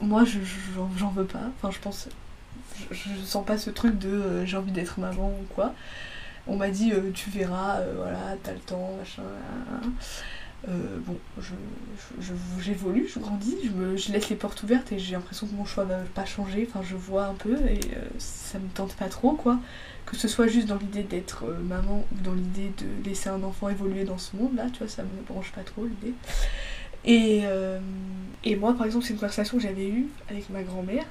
moi, 0.01 0.24
je 0.25 0.39
j'en 0.75 0.89
j'en 0.98 1.10
veux 1.12 1.25
pas. 1.25 1.50
Enfin, 1.57 1.72
je 1.72 1.80
pense, 1.80 2.10
je, 2.92 2.96
je 2.96 3.24
sens 3.25 3.46
pas 3.46 3.57
ce 3.57 3.69
truc 3.69 3.98
de 4.00 4.46
j'ai 4.46 4.57
envie 4.57 4.72
d'être 4.72 5.00
maman 5.00 5.30
ou 5.30 5.46
quoi. 5.56 5.74
On 6.48 6.57
m'a 6.57 6.69
dit, 6.69 6.92
euh, 6.92 7.12
tu 7.13 7.30
verras, 7.30 7.80
euh, 7.80 7.94
voilà, 7.98 8.36
t'as 8.44 8.54
le 8.54 8.60
temps, 8.60 8.92
machin. 9.00 9.24
Euh, 10.69 10.98
bon, 11.06 11.18
je, 11.40 11.51
je- 12.22 12.28
je- 12.28 12.63
j'évolue, 12.63 13.06
je 13.13 13.19
grandis, 13.19 13.57
je, 13.66 13.69
me, 13.72 13.98
je 13.98 14.13
laisse 14.13 14.30
les 14.30 14.38
portes 14.38 14.63
ouvertes 14.63 14.94
et 14.94 15.00
j'ai 15.00 15.12
l'impression 15.13 15.45
que 15.45 15.54
mon 15.56 15.66
choix 15.66 15.84
va 15.84 15.98
pas 16.16 16.24
changer. 16.25 16.66
Enfin, 16.69 16.81
je 16.90 16.95
vois 16.95 17.25
un 17.25 17.34
peu 17.34 17.57
et 17.68 17.80
ça 18.18 18.60
me 18.60 18.68
tente 18.69 18.94
pas 18.95 19.10
trop, 19.10 19.34
quoi. 19.34 19.60
Que 20.06 20.16
ce 20.16 20.28
soit 20.30 20.48
juste 20.48 20.68
dans 20.68 20.78
l'idée 20.78 21.04
d'être 21.04 21.45
maman 21.68 22.06
ou 22.12 22.24
dans 22.24 22.34
l'idée 22.34 22.72
de 22.78 23.07
laisser 23.10 23.30
un 23.30 23.44
enfant 23.44 23.68
évoluer 23.69 24.06
dans 24.06 24.18
ce 24.18 24.36
monde-là, 24.38 24.68
tu 24.72 24.80
vois, 24.80 24.88
ça 24.88 25.04
me 25.04 25.22
branche 25.28 25.51
pas 25.51 25.63
trop 25.63 25.84
l'idée. 25.86 26.13
Et, 27.06 27.44
et 28.46 28.56
moi, 28.56 28.74
par 28.75 28.86
exemple, 28.86 29.06
c'est 29.06 29.13
une 29.13 29.19
conversation 29.19 29.57
que 29.57 29.63
j'avais 29.63 29.88
eue 29.88 30.07
avec 30.30 30.50
ma 30.50 30.63
grand-mère. 30.63 31.06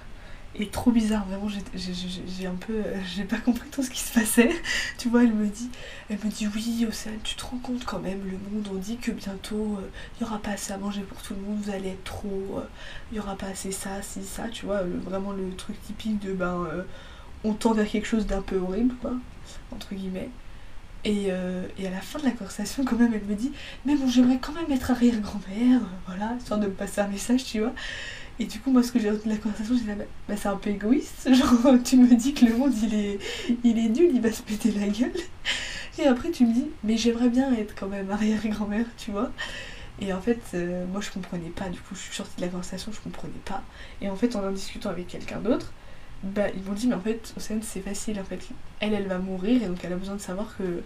Et 0.54 0.66
trop 0.68 0.90
bizarre, 0.90 1.24
vraiment, 1.26 1.48
j'ai- 1.48 2.46
un 2.46 2.54
peu. 2.54 2.74
euh, 2.74 3.00
J'ai 3.14 3.24
pas 3.24 3.38
compris 3.38 3.68
tout 3.70 3.82
ce 3.82 3.88
qui 3.90 4.00
se 4.00 4.12
passait. 4.12 4.50
Tu 4.98 5.08
vois, 5.08 5.22
elle 5.22 5.32
me 5.32 5.46
dit, 5.46 5.70
elle 6.10 6.18
me 6.22 6.30
dit 6.30 6.46
oui, 6.54 6.84
Océane, 6.86 7.18
tu 7.24 7.34
te 7.36 7.44
rends 7.44 7.56
compte 7.58 7.84
quand 7.86 8.00
même, 8.00 8.20
le 8.24 8.32
monde, 8.50 8.68
on 8.70 8.74
dit 8.76 8.98
que 8.98 9.10
bientôt, 9.12 9.78
euh, 9.80 9.88
il 10.18 10.24
y 10.24 10.26
aura 10.26 10.38
pas 10.38 10.50
assez 10.52 10.72
à 10.72 10.76
manger 10.78 11.00
pour 11.02 11.22
tout 11.22 11.34
le 11.34 11.40
monde, 11.40 11.58
vous 11.62 11.70
allez 11.70 11.90
être 11.90 12.04
trop, 12.04 12.58
euh, 12.58 12.64
il 13.10 13.16
y 13.16 13.20
aura 13.20 13.36
pas 13.36 13.46
assez 13.46 13.72
ça, 13.72 14.02
si, 14.02 14.22
ça, 14.24 14.48
tu 14.48 14.66
vois, 14.66 14.82
vraiment 14.82 15.32
le 15.32 15.54
truc 15.56 15.80
typique 15.82 16.18
de 16.20 16.32
ben, 16.34 16.66
euh, 16.70 16.82
on 17.44 17.54
tend 17.54 17.74
vers 17.74 17.88
quelque 17.88 18.06
chose 18.08 18.26
d'un 18.26 18.42
peu 18.42 18.58
horrible, 18.58 18.94
quoi, 19.02 19.12
entre 19.72 19.94
guillemets. 19.94 20.30
Et, 21.04 21.26
euh, 21.32 21.66
et 21.78 21.86
à 21.88 21.90
la 21.90 22.00
fin 22.00 22.20
de 22.20 22.24
la 22.24 22.30
conversation, 22.30 22.84
quand 22.84 22.96
même, 22.96 23.12
elle 23.12 23.24
me 23.24 23.34
dit 23.34 23.52
Mais 23.84 23.96
bon, 23.96 24.06
j'aimerais 24.08 24.38
quand 24.40 24.52
même 24.52 24.70
être 24.70 24.90
arrière-grand-mère, 24.92 25.80
euh, 25.82 25.86
voilà, 26.06 26.34
histoire 26.38 26.60
de 26.60 26.66
me 26.66 26.72
passer 26.72 27.00
un 27.00 27.08
message, 27.08 27.44
tu 27.44 27.60
vois. 27.60 27.72
Et 28.38 28.46
du 28.46 28.60
coup, 28.60 28.70
moi, 28.70 28.82
ce 28.82 28.92
que 28.92 28.98
j'ai 28.98 29.10
retenu 29.10 29.32
de 29.32 29.36
la 29.36 29.42
conversation, 29.42 29.74
j'ai 29.74 29.82
dit 29.82 29.98
bah, 29.98 30.04
bah, 30.28 30.36
c'est 30.36 30.48
un 30.48 30.56
peu 30.56 30.70
égoïste. 30.70 31.28
Genre, 31.34 31.82
tu 31.84 31.96
me 31.96 32.14
dis 32.14 32.34
que 32.34 32.46
le 32.46 32.56
monde, 32.56 32.72
il 32.82 32.94
est, 32.94 33.18
il 33.64 33.78
est 33.78 33.88
nul, 33.88 34.10
il 34.12 34.20
va 34.20 34.32
se 34.32 34.42
péter 34.42 34.72
la 34.72 34.88
gueule. 34.88 35.12
Et 35.98 36.06
après, 36.06 36.30
tu 36.30 36.46
me 36.46 36.54
dis 36.54 36.66
Mais 36.84 36.96
j'aimerais 36.96 37.28
bien 37.28 37.52
être 37.54 37.74
quand 37.74 37.88
même 37.88 38.10
arrière-grand-mère, 38.10 38.86
tu 38.96 39.10
vois. 39.10 39.30
Et 40.00 40.12
en 40.12 40.20
fait, 40.20 40.40
euh, 40.54 40.86
moi, 40.86 41.00
je 41.00 41.10
comprenais 41.10 41.50
pas. 41.50 41.68
Du 41.68 41.78
coup, 41.80 41.94
je 41.94 42.00
suis 42.00 42.14
sortie 42.14 42.36
de 42.36 42.42
la 42.42 42.48
conversation, 42.48 42.90
je 42.92 43.00
comprenais 43.00 43.32
pas. 43.44 43.62
Et 44.00 44.08
en 44.08 44.16
fait, 44.16 44.34
en 44.36 44.44
en 44.44 44.50
discutant 44.50 44.90
avec 44.90 45.08
quelqu'un 45.08 45.38
d'autre, 45.38 45.72
bah, 46.22 46.48
ils 46.54 46.62
m'ont 46.62 46.72
dit 46.72 46.88
Mais 46.88 46.94
en 46.94 47.00
fait, 47.00 47.32
Océane, 47.36 47.62
c'est 47.62 47.80
facile. 47.80 48.18
En 48.18 48.24
fait, 48.24 48.40
elle, 48.80 48.94
elle 48.94 49.06
va 49.06 49.18
mourir, 49.18 49.62
et 49.62 49.66
donc 49.66 49.78
elle 49.84 49.92
a 49.92 49.96
besoin 49.96 50.16
de 50.16 50.20
savoir 50.20 50.56
que 50.56 50.82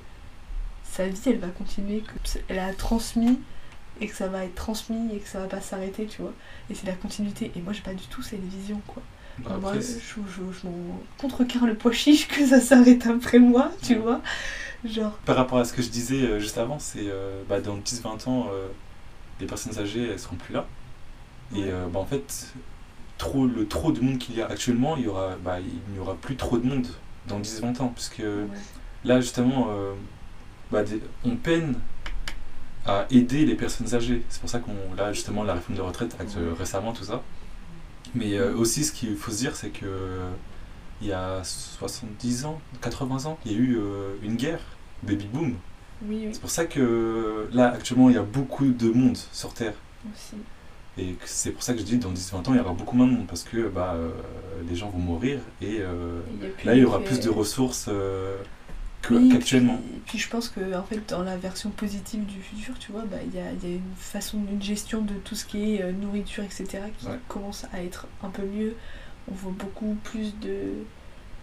sa 0.85 1.09
vie, 1.09 1.21
elle 1.27 1.39
va 1.39 1.49
continuer, 1.49 2.01
que 2.01 2.39
elle 2.49 2.59
a 2.59 2.73
transmis 2.73 3.39
et 4.01 4.09
que 4.09 4.15
ça 4.15 4.29
va 4.29 4.45
être 4.45 4.55
transmis 4.55 5.15
et 5.15 5.21
que 5.21 5.29
ça 5.29 5.41
va 5.41 5.47
pas 5.49 5.61
s'arrêter, 5.61 6.07
tu 6.07 6.23
vois. 6.23 6.35
Et 6.71 6.75
c'est 6.75 6.87
la 6.87 6.95
continuité. 6.95 7.53
Et 7.57 7.61
moi, 7.63 7.73
j'ai 7.73 7.83
pas 7.83 7.95
du 7.95 8.07
tout 8.09 8.23
cette 8.23 8.43
vision, 8.45 8.81
quoi. 8.87 9.03
Bah, 9.39 9.59
moi, 9.61 9.79
je, 9.81 10.21
je, 10.27 10.53
je 10.53 10.67
m'en 10.67 11.01
contrecarre 11.19 11.67
le 11.67 11.77
pois 11.77 11.93
chiche 11.93 12.27
que 12.29 12.47
ça 12.47 12.61
s'arrête 12.61 13.07
après 13.07 13.39
moi, 13.39 13.71
tu 13.83 13.97
Ouais. 13.97 14.01
vois. 14.01 14.23
Genre, 14.85 15.19
par 15.25 15.37
rapport 15.37 15.59
à 15.59 15.65
ce 15.65 15.73
que 15.73 15.83
je 15.83 15.89
disais 15.91 16.23
euh, 16.27 16.39
juste 16.39 16.59
avant, 16.59 16.79
c'est 16.79 17.09
euh, 17.09 17.43
bah, 17.49 17.61
dans 17.61 17.77
10-20 17.77 18.27
ans, 18.29 18.49
euh, 18.53 18.69
les 19.41 19.47
personnes 19.47 19.79
âgées, 19.79 20.09
elles 20.11 20.21
seront 20.21 20.37
plus 20.37 20.55
là. 20.55 20.67
Et 21.55 21.63
Ouais. 21.63 21.71
euh, 21.73 21.89
bah, 21.89 22.01
en 22.01 22.07
fait, 22.07 22.55
trop, 23.19 23.47
le 23.47 23.69
trop 23.69 23.93
de 23.93 24.01
monde 24.01 24.19
qu'il 24.19 24.37
y 24.37 24.43
a 24.43 24.47
actuellement, 24.49 24.97
il 24.97 25.05
y 25.05 25.09
aura, 25.09 25.37
bah, 25.39 25.61
il 25.61 25.93
n'y 25.93 25.99
aura 26.01 26.17
plus 26.17 26.37
trop 26.37 26.59
de 26.59 26.67
monde 26.67 26.89
dans 27.27 27.41
10-20 27.41 27.81
ans. 27.81 27.91
Puisque 27.95 28.23
ouais. 28.49 28.67
là, 29.05 29.21
justement, 29.21 29.69
bah, 30.71 30.83
des- 30.83 31.03
on 31.25 31.37
peine 31.37 31.77
à 32.87 33.07
aider 33.11 33.45
les 33.45 33.55
personnes 33.55 33.93
âgées. 33.95 34.23
C'est 34.29 34.41
pour 34.41 34.51
ça 34.51 34.59
qu'on, 34.61 34.95
là, 34.97 35.13
justement, 35.13 35.43
la 35.45 35.55
réforme 35.55 35.77
de 35.77 35.83
retraite, 35.83 36.17
acte, 36.21 36.37
euh, 36.39 36.51
Ouais. 36.53 36.59
récemment, 36.59 36.93
tout 36.93 37.05
ça. 37.05 37.23
Mais 38.15 38.35
euh, 38.39 38.55
aussi, 38.57 38.85
ce 38.85 38.93
qu'il 38.93 39.17
faut 39.17 39.31
se 39.31 39.39
dire, 39.39 39.57
c'est 39.57 39.71
que 39.71 39.85
euh, 39.87 40.31
il 41.03 41.09
y 41.09 41.13
a 41.13 41.43
70 41.45 42.45
ans, 42.47 42.61
80 42.83 43.27
ans, 43.27 43.39
il 43.45 43.53
y 43.53 43.55
a 43.55 43.59
eu 43.59 43.77
euh, 43.79 44.15
une 44.23 44.37
guerre, 44.37 44.61
baby 45.03 45.27
boom. 45.33 45.55
oui, 46.03 46.23
oui, 46.27 46.29
C'est 46.33 46.41
pour 46.41 46.51
ça 46.51 46.65
que 46.65 47.49
là, 47.53 47.73
actuellement, 47.73 48.09
il 48.09 48.15
y 48.15 48.19
a 48.19 48.23
beaucoup 48.23 48.67
de 48.67 48.91
monde 48.91 49.17
sur 49.33 49.53
Terre. 49.53 49.75
aussi. 50.13 50.37
Et 50.99 51.15
c'est 51.27 51.51
pour 51.51 51.63
ça 51.63 51.75
que 51.75 51.81
je 51.81 51.85
dis 51.85 51.99
dans 51.99 52.11
10-20 52.13 52.37
ans, 52.49 52.55
il 52.55 52.57
y 52.57 52.61
aura 52.61 52.73
beaucoup 52.73 52.97
moins 52.97 53.07
de 53.07 53.13
monde 53.13 53.27
parce 53.27 53.43
que 53.43 53.69
bah, 53.69 53.97
les 54.67 54.75
gens 54.75 54.89
vont 54.89 54.99
mourir 54.99 55.41
et 55.61 55.83
a 55.83 56.65
là, 56.65 56.75
il 56.75 56.81
y 56.81 56.85
aura 56.87 57.01
plus 57.01 57.21
de 57.21 57.29
ressources 57.29 57.91
Oui, 59.11 59.29
qu'actuellement. 59.31 59.77
Puis, 59.77 60.01
puis 60.07 60.19
je 60.19 60.29
pense 60.29 60.49
que 60.49 60.75
en 60.75 60.83
fait 60.83 61.01
dans 61.09 61.23
la 61.23 61.37
version 61.37 61.71
positive 61.71 62.25
du 62.27 62.41
futur, 62.41 62.75
tu 62.79 62.91
vois, 62.93 63.03
bah, 63.03 63.19
il 63.25 63.35
y, 63.35 63.41
a, 63.41 63.53
il 63.53 63.69
y 63.69 63.73
a 63.73 63.77
une 63.77 63.95
façon, 63.97 64.39
une 64.51 64.63
gestion 64.63 65.01
de 65.03 65.15
tout 65.15 65.35
ce 65.37 65.45
qui 65.45 65.75
est 65.77 65.83
euh, 65.83 65.93
nourriture, 65.93 66.43
etc. 66.45 66.67
qui 66.99 67.07
Ouais. 67.07 67.19
commence 67.29 67.67
à 67.73 67.83
être 67.83 68.07
un 68.23 68.31
peu 68.31 68.43
mieux. 68.43 68.75
On 69.31 69.35
voit 69.35 69.53
beaucoup 69.57 69.97
plus 70.03 70.35
de, 70.41 70.57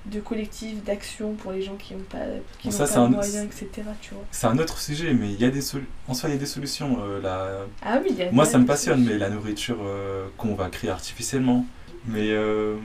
de 0.08 0.20
collectifs, 0.20 0.84
d'actions 0.84 1.36
pour 1.36 1.52
les 1.54 1.62
gens 1.62 1.76
qui 1.76 1.94
n'ont 1.94 2.00
pas, 2.02 2.18
qui 2.60 2.68
Bon, 2.68 2.74
n'ont 2.74 2.86
ça, 2.86 2.94
pas 2.94 3.00
de 3.00 3.06
un- 3.06 3.10
moyens, 3.10 3.46
etc. 3.46 3.70
Tu 4.02 4.14
vois. 4.14 4.24
C'est 4.32 4.48
un 4.48 4.58
autre 4.58 4.80
sujet, 4.80 5.14
mais 5.14 5.32
il 5.32 5.40
y 5.40 5.46
a 5.46 5.50
des 5.50 5.62
en 6.10 6.14
soi, 6.14 6.30
il 6.30 6.34
y 6.34 6.36
a 6.36 6.40
des 6.40 6.46
solutions. 6.46 6.98
euh, 7.02 7.22
la- 7.22 7.66
Ah 7.82 8.00
oui, 8.04 8.08
il 8.12 8.18
y 8.18 8.24
a 8.24 8.32
Moi, 8.32 8.44
ça 8.46 8.58
me 8.58 8.66
passionne, 8.66 8.96
solutions. 8.96 9.14
mais 9.14 9.20
la 9.20 9.30
nourriture 9.30 9.78
euh, 9.82 10.28
qu'on 10.38 10.56
va 10.56 10.70
créer 10.70 10.90
artificiellement. 10.90 11.66
Mais 12.08 12.32
euh, 12.32 12.76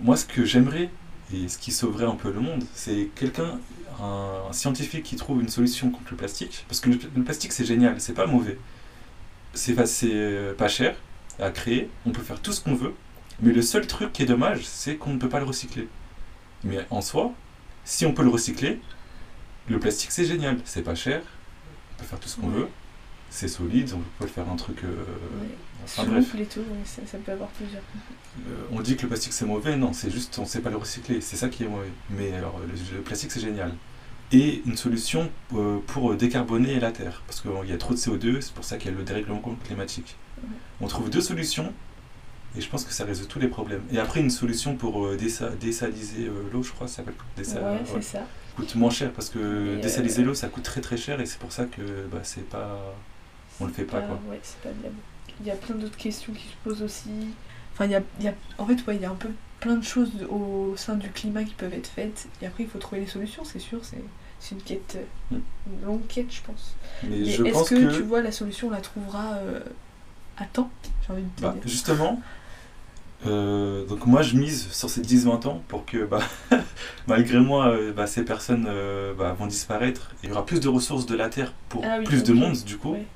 moi, 0.00 0.16
ce 0.16 0.24
que 0.26 0.44
j'aimerais, 0.44 0.90
et 1.32 1.46
ce 1.48 1.58
qui 1.58 1.70
sauverait 1.70 2.06
un 2.06 2.16
peu 2.16 2.32
le 2.32 2.40
monde, 2.40 2.64
c'est 2.74 3.08
quelqu'un, 3.14 3.58
un, 4.00 4.52
scientifique 4.52 5.04
qui 5.04 5.16
trouve 5.16 5.40
une 5.42 5.48
solution 5.48 5.90
contre 5.90 6.10
le 6.12 6.16
plastique. 6.16 6.64
Parce 6.68 6.80
que 6.80 6.90
le, 6.90 6.98
le 7.16 7.22
plastique, 7.24 7.52
c'est 7.52 7.64
génial, 7.64 8.00
c'est 8.00 8.14
pas 8.14 8.26
mauvais. 8.26 8.58
c'est 9.54 9.74
euh, 10.04 10.54
pas 10.54 10.68
cher 10.68 10.96
à 11.38 11.50
créer, 11.50 11.90
on 12.06 12.10
peut 12.10 12.22
faire 12.22 12.40
tout 12.40 12.52
ce 12.52 12.60
qu'on 12.60 12.74
veut, 12.74 12.94
mais 13.40 13.52
le 13.52 13.62
seul 13.62 13.86
truc 13.86 14.12
qui 14.12 14.22
est 14.22 14.26
dommage, 14.26 14.66
c'est 14.66 14.96
qu'on 14.96 15.12
ne 15.14 15.18
peut 15.18 15.28
pas 15.28 15.38
le 15.40 15.46
recycler. 15.46 15.88
Mais 16.64 16.78
en 16.90 17.00
soi, 17.02 17.32
si 17.84 18.06
on 18.06 18.12
peut 18.14 18.22
le 18.24 18.30
recycler, 18.30 18.80
le 19.68 19.78
plastique 19.80 20.10
c'est 20.12 20.24
génial, 20.26 20.58
c'est 20.64 20.82
pas 20.82 20.94
cher, 20.96 21.22
on 21.94 22.00
peut 22.02 22.06
faire 22.06 22.20
tout 22.20 22.28
ce 22.28 22.36
qu'on 22.36 22.48
veut, 22.48 22.68
c'est 23.30 23.48
solide, 23.48 23.92
on 23.94 24.02
peut 24.18 24.26
faire 24.28 24.48
un 24.50 24.56
truc. 24.56 24.84
euh, 24.84 24.88
Ouais. 25.40 25.58
enfin, 25.84 26.04
bref. 26.04 26.34
et 26.38 26.46
tout, 26.46 26.64
ça, 26.84 27.02
ça 27.06 27.18
peut 27.18 27.32
avoir 27.32 27.50
plusieurs. 27.50 27.82
Euh, 28.48 28.66
on 28.70 28.80
dit 28.80 28.96
que 28.96 29.02
le 29.02 29.08
plastique 29.08 29.32
c'est 29.32 29.46
mauvais, 29.46 29.76
non, 29.76 29.92
c'est 29.92 30.10
juste 30.10 30.38
on 30.38 30.44
sait 30.46 30.60
pas 30.62 30.70
le 30.70 30.76
recycler, 30.76 31.20
c'est 31.20 31.36
ça 31.36 31.48
qui 31.48 31.64
est 31.64 31.68
mauvais. 31.68 31.92
Mais 32.10 32.32
alors 32.34 32.58
le, 32.60 32.96
le 32.96 33.02
plastique 33.02 33.30
c'est 33.32 33.40
génial. 33.40 33.78
Et 34.30 34.62
une 34.66 34.76
solution 34.76 35.30
euh, 35.54 35.78
pour 35.86 36.14
décarboner 36.14 36.78
la 36.80 36.92
Terre, 36.92 37.22
parce 37.26 37.40
qu'il 37.40 37.50
y 37.68 37.72
a 37.72 37.78
trop 37.78 37.94
de 37.94 37.98
CO2, 37.98 38.40
c'est 38.42 38.52
pour 38.52 38.64
ça 38.64 38.76
qu'il 38.76 38.90
y 38.90 38.94
a 38.94 38.96
le 38.98 39.02
dérèglement 39.04 39.40
climatique. 39.64 40.16
On 40.80 40.86
trouve 40.86 41.08
deux 41.10 41.22
solutions, 41.22 41.72
et 42.56 42.60
je 42.60 42.68
pense 42.68 42.84
que 42.84 42.92
ça 42.92 43.04
résout 43.04 43.24
tous 43.26 43.38
les 43.38 43.48
problèmes. 43.48 43.80
Et 43.90 43.98
après 43.98 44.20
une 44.20 44.30
solution 44.30 44.76
pour 44.76 45.06
euh, 45.06 45.16
désa- 45.16 45.56
désaliser 45.58 46.26
euh, 46.26 46.42
l'eau, 46.52 46.62
je 46.62 46.72
crois, 46.72 46.86
ça 46.88 46.96
s'appelle 46.96 47.14
désal- 47.38 47.62
ouais, 47.94 48.02
ça. 48.02 48.26
coûte 48.54 48.74
moins 48.74 48.90
cher, 48.90 49.12
parce 49.12 49.30
que 49.30 49.78
Et, 49.78 49.80
désaliser 49.80 50.22
euh, 50.22 50.26
l'eau 50.26 50.34
ça 50.34 50.48
coûte 50.48 50.62
très 50.62 50.80
très 50.82 50.96
cher, 50.98 51.20
et 51.20 51.26
c'est 51.26 51.38
pour 51.38 51.52
ça 51.52 51.64
que 51.64 52.06
bah, 52.12 52.20
c'est 52.22 52.48
pas... 52.48 52.94
On 53.60 53.66
le 53.66 53.72
fait 53.72 53.84
pas, 53.84 54.00
quoi. 54.02 54.20
Ouais, 54.30 54.38
c'est 54.42 54.60
pas 54.60 54.68
viable. 54.80 54.94
Il 55.40 55.46
y 55.46 55.50
a 55.50 55.56
plein 55.56 55.74
d'autres 55.74 55.96
questions 55.96 56.32
qui 56.32 56.44
se 56.48 56.54
posent 56.62 56.82
aussi. 56.82 57.10
Enfin, 57.72 57.86
il 57.86 57.92
y 57.92 57.94
a, 57.96 58.02
il 58.20 58.26
y 58.26 58.28
a- 58.28 58.34
en 58.58 58.66
fait, 58.66 58.76
ouais, 58.86 58.96
il 58.96 59.02
y 59.02 59.04
a 59.04 59.10
un 59.10 59.14
peu 59.16 59.30
plein 59.60 59.76
de 59.76 59.84
choses 59.84 60.12
au 60.30 60.74
sein 60.76 60.94
du 60.96 61.10
climat 61.10 61.44
qui 61.44 61.54
peuvent 61.54 61.74
être 61.74 61.88
faites. 61.88 62.28
Et 62.42 62.46
après, 62.46 62.64
il 62.64 62.68
faut 62.68 62.78
trouver 62.78 63.00
les 63.02 63.06
solutions, 63.06 63.44
c'est 63.44 63.58
sûr. 63.58 63.80
C'est 63.84 64.02
c'est 64.40 64.54
une 64.54 64.62
quête, 64.62 64.96
euh, 65.32 65.36
une 65.66 65.84
longue 65.86 66.06
quête, 66.06 66.32
je 66.32 66.42
pense. 66.42 66.76
Mais 67.02 67.24
je 67.24 67.42
est-ce 67.44 67.52
pense 67.52 67.68
que, 67.70 67.74
que... 67.74 67.96
tu 67.96 68.02
vois 68.02 68.22
la 68.22 68.30
solution, 68.32 68.68
on 68.68 68.70
la 68.70 68.80
trouvera 68.80 69.34
euh, 69.34 69.60
à 70.36 70.44
temps 70.46 70.70
J'ai 71.06 71.12
envie 71.12 71.22
de 71.24 71.28
te 71.42 71.42
Bah, 71.42 71.52
dire? 71.54 71.62
justement, 71.66 72.20
euh, 73.26 73.84
donc 73.86 74.06
moi 74.06 74.22
je 74.22 74.36
mise 74.36 74.70
sur 74.70 74.88
ces 74.88 75.02
10-20 75.02 75.48
ans 75.48 75.62
pour 75.66 75.84
que 75.84 76.04
bah, 76.04 76.20
malgré 77.08 77.40
moi 77.40 77.74
bah, 77.96 78.06
ces 78.06 78.24
personnes 78.24 78.66
euh, 78.68 79.12
bah, 79.14 79.32
vont 79.38 79.46
disparaître. 79.46 80.12
Il 80.22 80.28
y 80.28 80.32
aura 80.32 80.46
plus 80.46 80.60
de 80.60 80.68
ressources 80.68 81.06
de 81.06 81.16
la 81.16 81.28
Terre 81.28 81.52
pour 81.68 81.84
Ah 81.84 81.96
oui, 81.98 82.04
plus 82.04 82.22
de 82.22 82.32
monde 82.32 82.56
du 82.64 82.78
coup. 82.78 82.92
Ouais. 82.92 83.06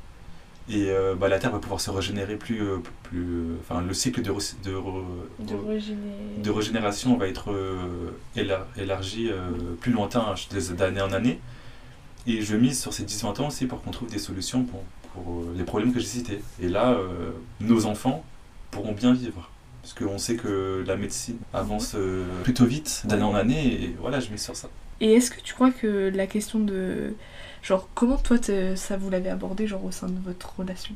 Et 0.69 0.91
euh, 0.91 1.15
bah, 1.15 1.29
la 1.29 1.39
Terre 1.39 1.51
va 1.53 1.59
pouvoir 1.59 1.81
se 1.81 1.91
régénérer 1.91 2.37
plus... 2.37 2.63
euh, 2.63 2.79
plus 3.03 3.47
enfin 3.61 3.81
le 3.83 3.93
cycle 3.95 4.23
de, 4.23 4.31
re- 4.31 4.55
de, 4.65 4.71
re- 4.73 5.05
De 5.41 5.55
régénérer. 5.55 6.17
de 6.43 6.51
régénération 6.51 7.17
va 7.17 7.27
être 7.29 7.51
euh, 7.53 8.13
élar- 8.37 8.67
élargi 8.77 9.29
euh, 9.31 9.51
plus 9.81 9.93
lointain 9.93 10.35
des- 10.53 10.73
d'année 10.75 11.01
en 11.03 11.13
année. 11.13 11.41
Et 12.27 12.43
je 12.43 12.57
mise 12.57 12.81
sur 12.81 12.93
ces 12.93 13.03
10-20 13.05 13.41
ans 13.43 13.49
aussi 13.49 13.67
pour 13.67 13.83
qu'on 13.83 13.91
trouve 13.91 14.09
des 14.11 14.21
solutions 14.21 14.63
pour, 14.63 14.85
pour, 15.15 15.41
euh, 15.41 15.55
les 15.57 15.65
problèmes 15.65 15.93
que 15.93 15.99
j'ai 15.99 16.07
cités. 16.07 16.41
Et 16.63 16.69
là, 16.69 16.93
euh, 16.93 17.33
nos 17.61 17.87
enfants 17.87 18.25
pourront 18.71 18.93
bien 18.93 19.13
vivre. 19.13 19.51
Parce 19.83 19.95
qu'on 19.95 20.17
sait 20.19 20.37
que 20.37 20.85
la 20.87 20.95
médecine 20.97 21.39
avance 21.53 21.95
euh, 21.97 22.25
plutôt 22.45 22.65
vite 22.67 23.03
d'année 23.07 23.25
en 23.25 23.35
année. 23.35 23.83
Et 23.83 23.97
voilà, 24.01 24.21
je 24.21 24.31
mise 24.31 24.43
sur 24.45 24.55
ça. 24.55 24.69
Et 25.01 25.15
est-ce 25.15 25.33
que 25.33 25.41
tu 25.41 25.55
crois 25.55 25.73
que 25.73 26.13
la 26.15 26.29
question 26.29 26.61
de. 26.61 27.15
Genre, 27.63 27.89
comment 27.95 28.17
toi, 28.17 28.37
ça 28.77 28.97
vous 28.97 29.11
l'avez 29.11 29.31
abordé, 29.31 29.67
genre, 29.67 29.85
au 29.85 29.91
sein 29.93 30.09
de 30.09 30.19
votre 30.21 30.57
relation? 30.59 30.95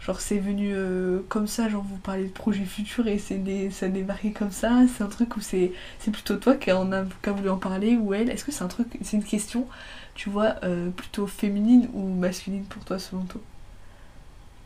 Genre, 0.00 0.20
c'est 0.20 0.38
venu 0.38 0.72
euh, 0.74 1.20
comme 1.28 1.46
ça, 1.48 1.68
genre, 1.68 1.82
vous 1.84 1.96
parlez 1.98 2.24
de 2.24 2.30
projet 2.32 2.64
futur 2.64 3.06
et 3.08 3.18
c'est 3.18 3.70
ça 3.70 3.88
débarqué 3.88 4.32
comme 4.32 4.52
ça? 4.52 4.82
C'est 4.94 5.02
un 5.04 5.08
truc 5.08 5.36
où 5.36 5.40
c'est 5.40 5.72
plutôt 6.12 6.36
toi 6.36 6.56
qui 6.56 6.72
en 6.72 6.92
a, 6.92 7.04
qui 7.22 7.28
a 7.30 7.32
voulu 7.32 7.50
en 7.50 7.58
parler 7.58 7.96
ou 7.96 8.14
elle? 8.14 8.30
Est-ce 8.30 8.44
que 8.44 8.52
c'est 8.52 8.64
un 8.64 8.68
truc, 8.68 8.88
c'est 9.02 9.16
une 9.16 9.24
question, 9.24 9.66
tu 10.14 10.30
vois, 10.30 10.56
euh, 10.64 10.90
plutôt 10.90 11.26
féminine 11.26 11.88
ou 11.94 12.08
masculine 12.14 12.64
pour 12.64 12.84
toi, 12.84 12.98
selon 12.98 13.22
toi? 13.24 13.40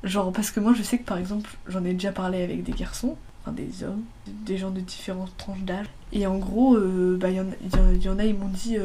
Genre, 0.04 0.32
parce 0.32 0.50
que 0.50 0.60
moi, 0.60 0.74
je 0.74 0.82
sais 0.82 0.98
que 0.98 1.04
par 1.04 1.18
exemple, 1.18 1.50
j'en 1.66 1.84
ai 1.84 1.92
déjà 1.92 2.12
parlé 2.12 2.42
avec 2.42 2.62
des 2.62 2.72
garçons, 2.72 3.16
enfin 3.42 3.52
des 3.52 3.82
hommes, 3.82 4.02
des 4.26 4.56
gens 4.56 4.70
de 4.70 4.80
différentes 4.80 5.36
tranches 5.36 5.62
d'âge. 5.62 5.86
Et 6.12 6.26
en 6.26 6.38
gros, 6.38 6.76
euh, 6.76 7.16
bah, 7.20 7.30
il 7.30 7.36
y, 7.36 7.40
en 7.40 7.48
a- 7.48 7.54
il 7.96 8.02
y 8.02 8.08
en- 8.08 8.18
a, 8.18 8.24
ils 8.24 8.34
m'ont 8.36 8.48
dit 8.48 8.76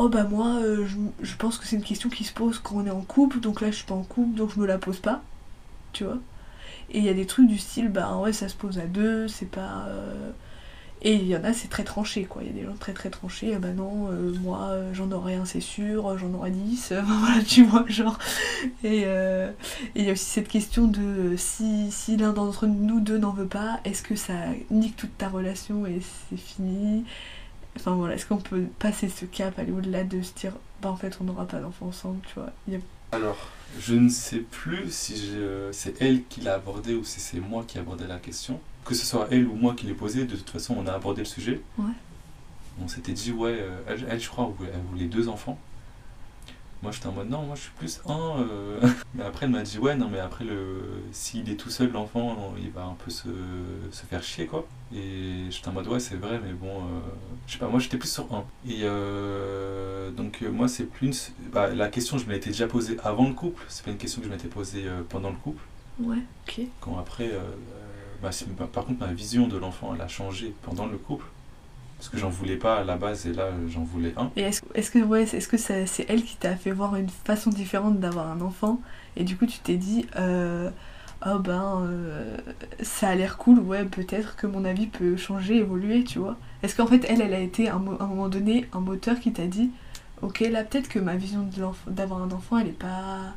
Oh 0.00 0.08
bah 0.08 0.24
moi, 0.24 0.60
euh, 0.62 0.86
je, 0.86 0.96
je 1.22 1.36
pense 1.36 1.58
que 1.58 1.66
c'est 1.66 1.76
une 1.76 1.82
question 1.82 2.08
qui 2.08 2.22
se 2.24 2.32
pose 2.32 2.58
quand 2.60 2.76
on 2.76 2.86
est 2.86 2.90
en 2.90 3.00
couple, 3.02 3.40
donc 3.40 3.60
là 3.60 3.70
je 3.70 3.76
suis 3.76 3.84
pas 3.86 3.94
en 3.94 4.04
couple, 4.04 4.36
donc 4.36 4.52
je 4.54 4.60
me 4.60 4.66
la 4.66 4.78
pose 4.78 5.00
pas. 5.00 5.22
Tu 5.92 6.04
vois 6.04 6.18
Et 6.90 6.98
il 6.98 7.04
y 7.04 7.10
a 7.10 7.14
des 7.14 7.26
trucs 7.26 7.48
du 7.48 7.58
style 7.58 7.88
Bah 7.90 8.16
ouais, 8.18 8.32
ça 8.34 8.48
se 8.48 8.56
pose 8.56 8.78
à 8.78 8.86
deux, 8.86 9.28
c'est 9.28 9.50
pas. 9.50 9.86
euh, 9.88 10.30
Et 11.02 11.14
il 11.14 11.26
y 11.28 11.36
en 11.36 11.44
a, 11.44 11.52
c'est 11.54 11.68
très 11.68 11.84
tranché 11.84 12.24
quoi. 12.26 12.42
Il 12.44 12.48
y 12.48 12.50
a 12.50 12.54
des 12.54 12.64
gens 12.66 12.76
très 12.78 12.92
très 12.94 13.10
tranchés 13.10 13.54
Ah 13.56 13.60
bah 13.60 13.72
non, 13.72 14.10
euh, 14.12 14.34
moi 14.42 14.70
j'en 14.94 15.12
aurai 15.12 15.36
un, 15.36 15.46
c'est 15.46 15.60
sûr, 15.62 16.18
j'en 16.18 16.34
aurai 16.34 16.50
dix, 16.52 16.92
voilà, 17.04 17.42
tu 17.44 17.64
vois, 17.64 17.84
genre. 17.88 18.18
Et 18.84 19.06
il 19.96 20.04
y 20.04 20.10
a 20.10 20.12
aussi 20.12 20.24
cette 20.26 20.48
question 20.48 20.86
de 20.88 21.34
si, 21.36 21.90
si 21.92 22.16
l'un 22.16 22.32
d'entre 22.32 22.66
nous 22.66 23.00
deux 23.00 23.18
n'en 23.18 23.32
veut 23.32 23.46
pas, 23.48 23.80
est-ce 23.84 24.02
que 24.02 24.16
ça 24.16 24.34
nique 24.70 24.96
toute 24.96 25.16
ta 25.18 25.28
relation 25.28 25.86
et 25.86 26.00
c'est 26.30 26.38
fini? 26.38 27.04
Enfin 27.78 27.92
voilà, 27.94 28.14
est-ce 28.14 28.26
qu'on 28.26 28.36
peut 28.38 28.64
passer 28.78 29.08
ce 29.08 29.24
cap, 29.24 29.58
aller 29.58 29.72
au-delà 29.72 30.04
de 30.04 30.20
se 30.22 30.32
dire 30.34 30.52
bah 30.82 30.90
en 30.90 30.96
fait 30.96 31.16
on 31.20 31.24
n'aura 31.24 31.46
pas 31.46 31.58
d'enfant 31.60 31.86
ensemble, 31.86 32.20
tu 32.26 32.34
vois 32.34 32.50
Il 32.66 32.74
y 32.74 32.76
a- 32.76 32.80
Alors, 33.16 33.36
je 33.80 33.94
ne 33.94 34.08
sais 34.08 34.38
plus 34.40 34.90
si 34.90 35.16
je- 35.16 35.70
c'est 35.72 36.00
elle 36.02 36.24
qui 36.24 36.40
l'a 36.40 36.54
abordé 36.54 36.94
ou 36.94 37.04
si 37.04 37.20
c'est 37.20 37.40
moi 37.40 37.64
qui 37.66 37.78
ai 37.78 37.80
abordé 37.80 38.06
la 38.06 38.18
question. 38.18 38.60
Que 38.84 38.94
ce 38.94 39.04
soit 39.06 39.28
elle 39.30 39.46
ou 39.46 39.54
moi 39.54 39.74
qui 39.74 39.86
l'ai 39.86 39.94
posée, 39.94 40.24
de 40.24 40.34
toute 40.36 40.50
façon, 40.50 40.74
on 40.78 40.86
a 40.86 40.92
abordé 40.92 41.20
le 41.22 41.26
sujet. 41.26 41.60
Ouais. 41.78 41.92
On 42.82 42.88
s'était 42.88 43.12
dit, 43.12 43.32
ouais, 43.32 43.56
euh, 43.60 43.78
elle, 43.88 44.06
elle, 44.10 44.20
je 44.20 44.28
crois, 44.28 44.52
elle 44.60 44.68
elle 44.74 44.80
voulait 44.90 45.06
deux 45.06 45.28
enfants. 45.28 45.58
Moi, 46.82 46.92
j'étais 46.92 47.06
en 47.08 47.12
mode, 47.12 47.28
non, 47.28 47.42
moi, 47.42 47.56
je 47.56 47.62
suis 47.62 47.72
plus 47.72 48.00
un. 48.06 48.40
euh. 48.40 48.80
Mais 49.14 49.24
après, 49.24 49.46
elle 49.46 49.52
m'a 49.52 49.62
dit, 49.62 49.78
ouais, 49.78 49.96
non, 49.96 50.08
mais 50.08 50.20
après, 50.20 50.44
le... 50.44 50.80
s'il 51.10 51.50
est 51.50 51.56
tout 51.56 51.70
seul, 51.70 51.90
l'enfant, 51.90 52.54
il 52.62 52.70
va 52.70 52.84
un 52.84 52.94
peu 53.04 53.10
se, 53.10 53.28
se 53.90 54.06
faire 54.06 54.22
chier, 54.22 54.46
quoi. 54.46 54.64
Et 54.94 55.46
j'étais 55.50 55.68
en 55.68 55.72
mode, 55.72 55.88
ouais, 55.88 55.98
c'est 55.98 56.14
vrai, 56.16 56.40
mais 56.44 56.52
bon, 56.52 56.68
euh, 56.78 57.00
je 57.48 57.54
sais 57.54 57.58
pas, 57.58 57.66
moi, 57.68 57.80
j'étais 57.80 57.96
plus 57.96 58.12
sur 58.12 58.32
un. 58.32 58.44
Et 58.68 58.80
euh, 58.84 60.10
donc, 60.12 60.38
euh, 60.42 60.50
moi, 60.50 60.68
c'est 60.68 60.84
plus. 60.84 61.32
une- 61.42 61.50
Bah, 61.50 61.68
la 61.74 61.88
question, 61.88 62.16
je 62.16 62.26
me 62.26 62.32
l'étais 62.32 62.50
déjà 62.50 62.68
posée 62.68 62.96
avant 63.02 63.26
le 63.26 63.34
couple. 63.34 63.64
C'est 63.68 63.84
pas 63.84 63.90
une 63.90 63.96
question 63.98 64.20
que 64.20 64.26
je 64.28 64.32
m'étais 64.32 64.48
posée 64.48 64.84
euh, 64.86 65.02
pendant 65.08 65.30
le 65.30 65.36
couple. 65.36 65.62
Ouais, 66.00 66.18
ok. 66.46 66.60
Quand 66.80 66.96
après, 66.98 67.32
bah, 68.22 68.30
bah, 68.58 68.68
par 68.72 68.84
contre, 68.84 69.00
ma 69.00 69.12
vision 69.12 69.48
de 69.48 69.56
l'enfant, 69.56 69.92
elle 69.94 70.00
a 70.00 70.08
changé 70.08 70.54
pendant 70.62 70.86
le 70.86 70.96
couple. 70.96 71.24
Parce 71.98 72.08
que 72.10 72.16
j'en 72.16 72.28
voulais 72.28 72.56
pas 72.56 72.76
à 72.76 72.84
la 72.84 72.96
base 72.96 73.26
et 73.26 73.32
là, 73.32 73.50
j'en 73.68 73.82
voulais 73.82 74.14
un. 74.16 74.30
Et 74.36 74.42
est-ce 74.42 74.62
est-ce 74.74 74.90
que 74.92 75.00
ouais, 75.00 75.22
est-ce 75.24 75.48
que 75.48 75.56
c'est 75.56 76.06
elle 76.08 76.22
qui 76.22 76.36
t'a 76.36 76.54
fait 76.56 76.70
voir 76.70 76.94
une 76.96 77.08
façon 77.08 77.50
différente 77.50 77.98
d'avoir 77.98 78.28
un 78.30 78.40
enfant 78.40 78.80
et 79.16 79.24
du 79.24 79.36
coup 79.36 79.46
tu 79.46 79.58
t'es 79.58 79.76
dit 79.76 80.06
euh, 80.16 80.70
oh 81.26 81.38
ben 81.40 81.82
euh, 81.82 82.36
ça 82.82 83.08
a 83.08 83.14
l'air 83.16 83.36
cool, 83.36 83.58
ouais 83.58 83.84
peut-être 83.84 84.36
que 84.36 84.46
mon 84.46 84.64
avis 84.64 84.86
peut 84.86 85.16
changer, 85.16 85.56
évoluer, 85.56 86.04
tu 86.04 86.20
vois. 86.20 86.36
Est-ce 86.62 86.76
qu'en 86.76 86.86
fait 86.86 87.04
elle, 87.08 87.20
elle 87.20 87.34
a 87.34 87.40
été 87.40 87.68
à 87.68 87.74
un, 87.74 87.78
mo- 87.80 87.96
à 87.98 88.04
un 88.04 88.06
moment 88.06 88.28
donné 88.28 88.68
un 88.72 88.80
moteur 88.80 89.18
qui 89.18 89.32
t'a 89.32 89.46
dit 89.48 89.70
ok 90.22 90.38
là 90.52 90.62
peut-être 90.62 90.88
que 90.88 91.00
ma 91.00 91.16
vision 91.16 91.48
d'avoir 91.88 92.22
un 92.22 92.30
enfant 92.30 92.58
elle 92.58 92.68
est 92.68 92.78
pas, 92.78 93.34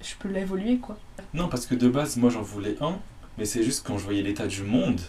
je 0.00 0.14
peux 0.20 0.28
l'évoluer 0.28 0.76
quoi. 0.76 0.96
Non, 1.32 1.48
parce 1.48 1.66
que 1.66 1.74
de 1.74 1.88
base, 1.88 2.16
moi, 2.16 2.30
j'en 2.30 2.42
voulais 2.42 2.76
un. 2.80 2.96
Mais 3.38 3.44
c'est 3.44 3.64
juste 3.64 3.84
quand 3.84 3.98
je 3.98 4.04
voyais 4.04 4.22
l'état 4.22 4.46
du 4.46 4.62
monde, 4.62 5.00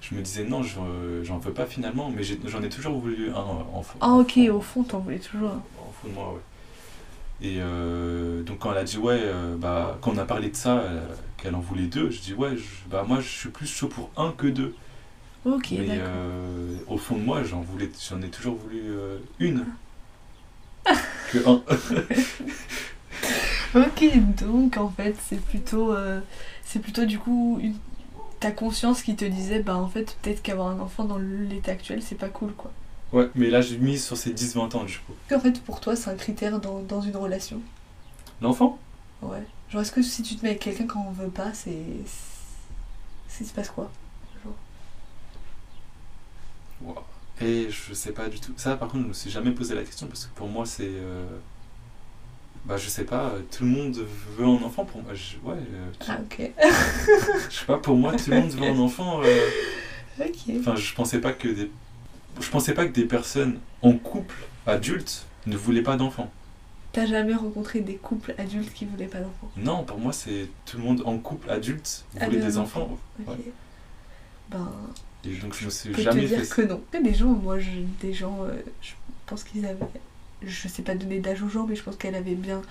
je 0.00 0.14
me 0.14 0.22
disais 0.22 0.44
non, 0.44 0.62
j'en 0.62 0.86
j'en 1.22 1.38
veux 1.38 1.52
pas 1.52 1.66
finalement. 1.66 2.10
Mais 2.14 2.22
j'en 2.22 2.62
ai, 2.62 2.68
toujours 2.68 2.98
voulu 2.98 3.30
un 3.30 3.34
en 3.36 3.82
fond. 3.82 3.98
Ah 4.00 4.12
ok 4.12 4.38
au 4.52 4.60
fond 4.60 4.82
t'en 4.84 4.98
voulais 5.00 5.18
toujours. 5.18 5.50
un. 5.50 5.62
En 5.80 5.92
fond 6.00 6.08
de 6.08 6.12
moi, 6.14 6.32
ouais. 6.34 6.40
Et 7.40 7.56
euh, 7.60 8.42
donc 8.42 8.58
quand 8.60 8.72
elle 8.72 8.78
a 8.78 8.84
dit 8.84 8.98
ouais, 8.98 9.20
euh, 9.22 9.56
bah, 9.56 9.96
quand 10.00 10.12
on 10.14 10.18
a 10.18 10.24
parlé 10.24 10.50
de 10.50 10.56
ça, 10.56 10.78
euh, 10.78 11.00
qu'elle 11.36 11.54
en 11.54 11.60
voulait 11.60 11.86
deux, 11.86 12.10
je 12.10 12.20
dis 12.20 12.34
ouais, 12.34 12.56
je- 12.56 12.90
bah 12.90 13.04
moi 13.06 13.20
je 13.20 13.28
suis 13.28 13.48
plus 13.50 13.66
chaud 13.66 13.88
pour 13.88 14.10
un 14.16 14.32
que 14.32 14.46
deux. 14.48 14.74
Ok 15.44 15.68
Mais 15.70 15.86
euh, 15.90 16.76
au 16.88 16.98
fond 16.98 17.16
de 17.16 17.22
moi, 17.22 17.44
j'en 17.44 17.60
voulais, 17.60 17.90
j'en 18.10 18.20
ai 18.22 18.28
toujours 18.28 18.56
voulu 18.56 18.80
euh, 18.86 19.18
une. 19.38 19.64
que 21.32 21.38
un. 21.48 21.62
Ok, 23.74 24.02
donc 24.40 24.76
en 24.78 24.88
fait, 24.88 25.14
c'est 25.28 25.40
plutôt, 25.40 25.92
euh, 25.92 26.20
c'est 26.64 26.78
plutôt 26.80 27.04
du 27.04 27.18
coup 27.18 27.58
une- 27.62 27.76
ta 28.40 28.50
conscience 28.52 29.02
qui 29.02 29.16
te 29.16 29.24
disait, 29.24 29.60
bah 29.60 29.76
en 29.76 29.88
fait, 29.88 30.16
peut-être 30.22 30.42
qu'avoir 30.42 30.68
un 30.68 30.80
enfant 30.80 31.04
dans 31.04 31.18
l'état 31.18 31.72
actuel, 31.72 32.02
c'est 32.02 32.14
pas 32.14 32.28
cool 32.28 32.52
quoi. 32.54 32.70
Ouais, 33.12 33.30
mais 33.34 33.48
là 33.48 33.60
j'ai 33.62 33.78
mis 33.78 33.98
sur 33.98 34.16
ces 34.16 34.32
10-20 34.34 34.76
ans 34.76 34.84
du 34.84 34.98
coup. 34.98 35.14
En 35.34 35.40
fait, 35.40 35.60
pour 35.62 35.80
toi, 35.80 35.96
c'est 35.96 36.10
un 36.10 36.14
critère 36.16 36.60
dans, 36.60 36.80
dans 36.82 37.00
une 37.00 37.16
relation. 37.16 37.60
L'enfant? 38.42 38.78
Ouais. 39.22 39.42
Genre, 39.70 39.80
est-ce 39.82 39.92
que 39.92 40.02
si 40.02 40.22
tu 40.22 40.36
te 40.36 40.42
mets 40.42 40.50
avec 40.50 40.62
quelqu'un 40.62 40.86
quand 40.86 41.04
on 41.08 41.12
veut 41.12 41.28
pas, 41.30 41.52
c'est. 41.54 41.76
c'est- 43.28 43.44
Il 43.44 43.46
se 43.46 43.52
passe 43.52 43.70
quoi 43.70 43.90
Genre? 44.44 44.54
Wow. 46.82 47.02
Et 47.40 47.68
je 47.70 47.94
sais 47.94 48.12
pas 48.12 48.28
du 48.28 48.40
tout. 48.40 48.52
Ça 48.56 48.76
par 48.76 48.88
contre, 48.88 49.04
je 49.04 49.08
me 49.08 49.12
suis 49.12 49.30
jamais 49.30 49.52
posé 49.52 49.74
la 49.74 49.82
question 49.84 50.06
parce 50.06 50.26
que 50.26 50.34
pour 50.34 50.48
moi 50.48 50.66
c'est. 50.66 50.86
euh, 50.88 51.26
Bah 52.64 52.76
je 52.76 52.88
sais 52.88 53.04
pas, 53.04 53.32
tout 53.50 53.64
le 53.64 53.70
monde 53.70 53.96
veut 54.36 54.44
un 54.44 54.62
enfant 54.62 54.84
pour 54.84 55.02
moi. 55.02 55.12
Je... 55.14 55.36
Ouais, 55.46 55.56
euh, 55.56 55.90
Ah, 56.08 56.18
ok. 56.20 56.50
je 57.50 57.56
sais 57.58 57.64
pas, 57.66 57.78
pour 57.78 57.96
moi 57.96 58.12
tout 58.14 58.30
le 58.30 58.40
monde 58.40 58.50
veut 58.50 58.66
un 58.66 58.78
enfant. 58.78 59.20
euh, 59.24 59.48
ok. 60.20 60.56
Enfin, 60.60 60.76
je 60.76 60.94
pensais 60.94 61.20
pas 61.20 61.32
que 61.32 61.48
des. 61.48 61.70
Je 62.40 62.48
pensais 62.50 62.74
pas 62.74 62.84
que 62.86 62.92
des 62.92 63.04
personnes 63.06 63.58
en 63.82 63.92
couple, 63.94 64.36
adultes, 64.66 65.24
ne 65.46 65.56
voulaient 65.56 65.82
pas 65.82 65.96
d'enfants. 65.96 66.30
T'as 66.92 67.06
jamais 67.06 67.34
rencontré 67.34 67.80
des 67.80 67.96
couples 67.96 68.34
adultes 68.38 68.72
qui 68.72 68.84
voulaient 68.86 69.06
pas 69.06 69.18
d'enfants? 69.20 69.50
Non, 69.56 69.84
pour 69.84 69.98
moi, 69.98 70.12
c'est 70.12 70.48
tout 70.64 70.76
le 70.78 70.82
monde 70.84 71.02
en 71.04 71.18
couple 71.18 71.50
adulte 71.50 72.04
Ah, 72.20 72.26
voulait 72.26 72.40
des 72.40 72.58
enfants. 72.58 72.96
Ok. 73.20 73.28
Ouais. 73.28 73.52
Ben, 74.50 74.70
Et 75.24 75.34
donc, 75.36 75.54
je 75.54 75.68
je 75.68 75.90
peux 75.90 76.02
jamais 76.02 76.22
te 76.22 76.26
dire 76.28 76.40
fait 76.40 76.48
que 76.48 76.62
non. 76.62 76.80
Des 77.02 77.14
gens, 77.14 77.26
moi, 77.28 77.58
je, 77.58 77.68
des 78.00 78.12
gens, 78.14 78.44
euh, 78.44 78.52
je 78.80 78.92
pense 79.26 79.44
qu'ils 79.44 79.66
avaient. 79.66 79.76
Je 80.42 80.68
sais 80.68 80.82
pas 80.82 80.94
donner 80.94 81.18
d'âge 81.18 81.42
aux 81.42 81.48
gens, 81.48 81.66
mais 81.66 81.74
je 81.76 81.82
pense 81.82 81.96
qu'elle 81.96 82.14
avait 82.14 82.34
bien 82.34 82.62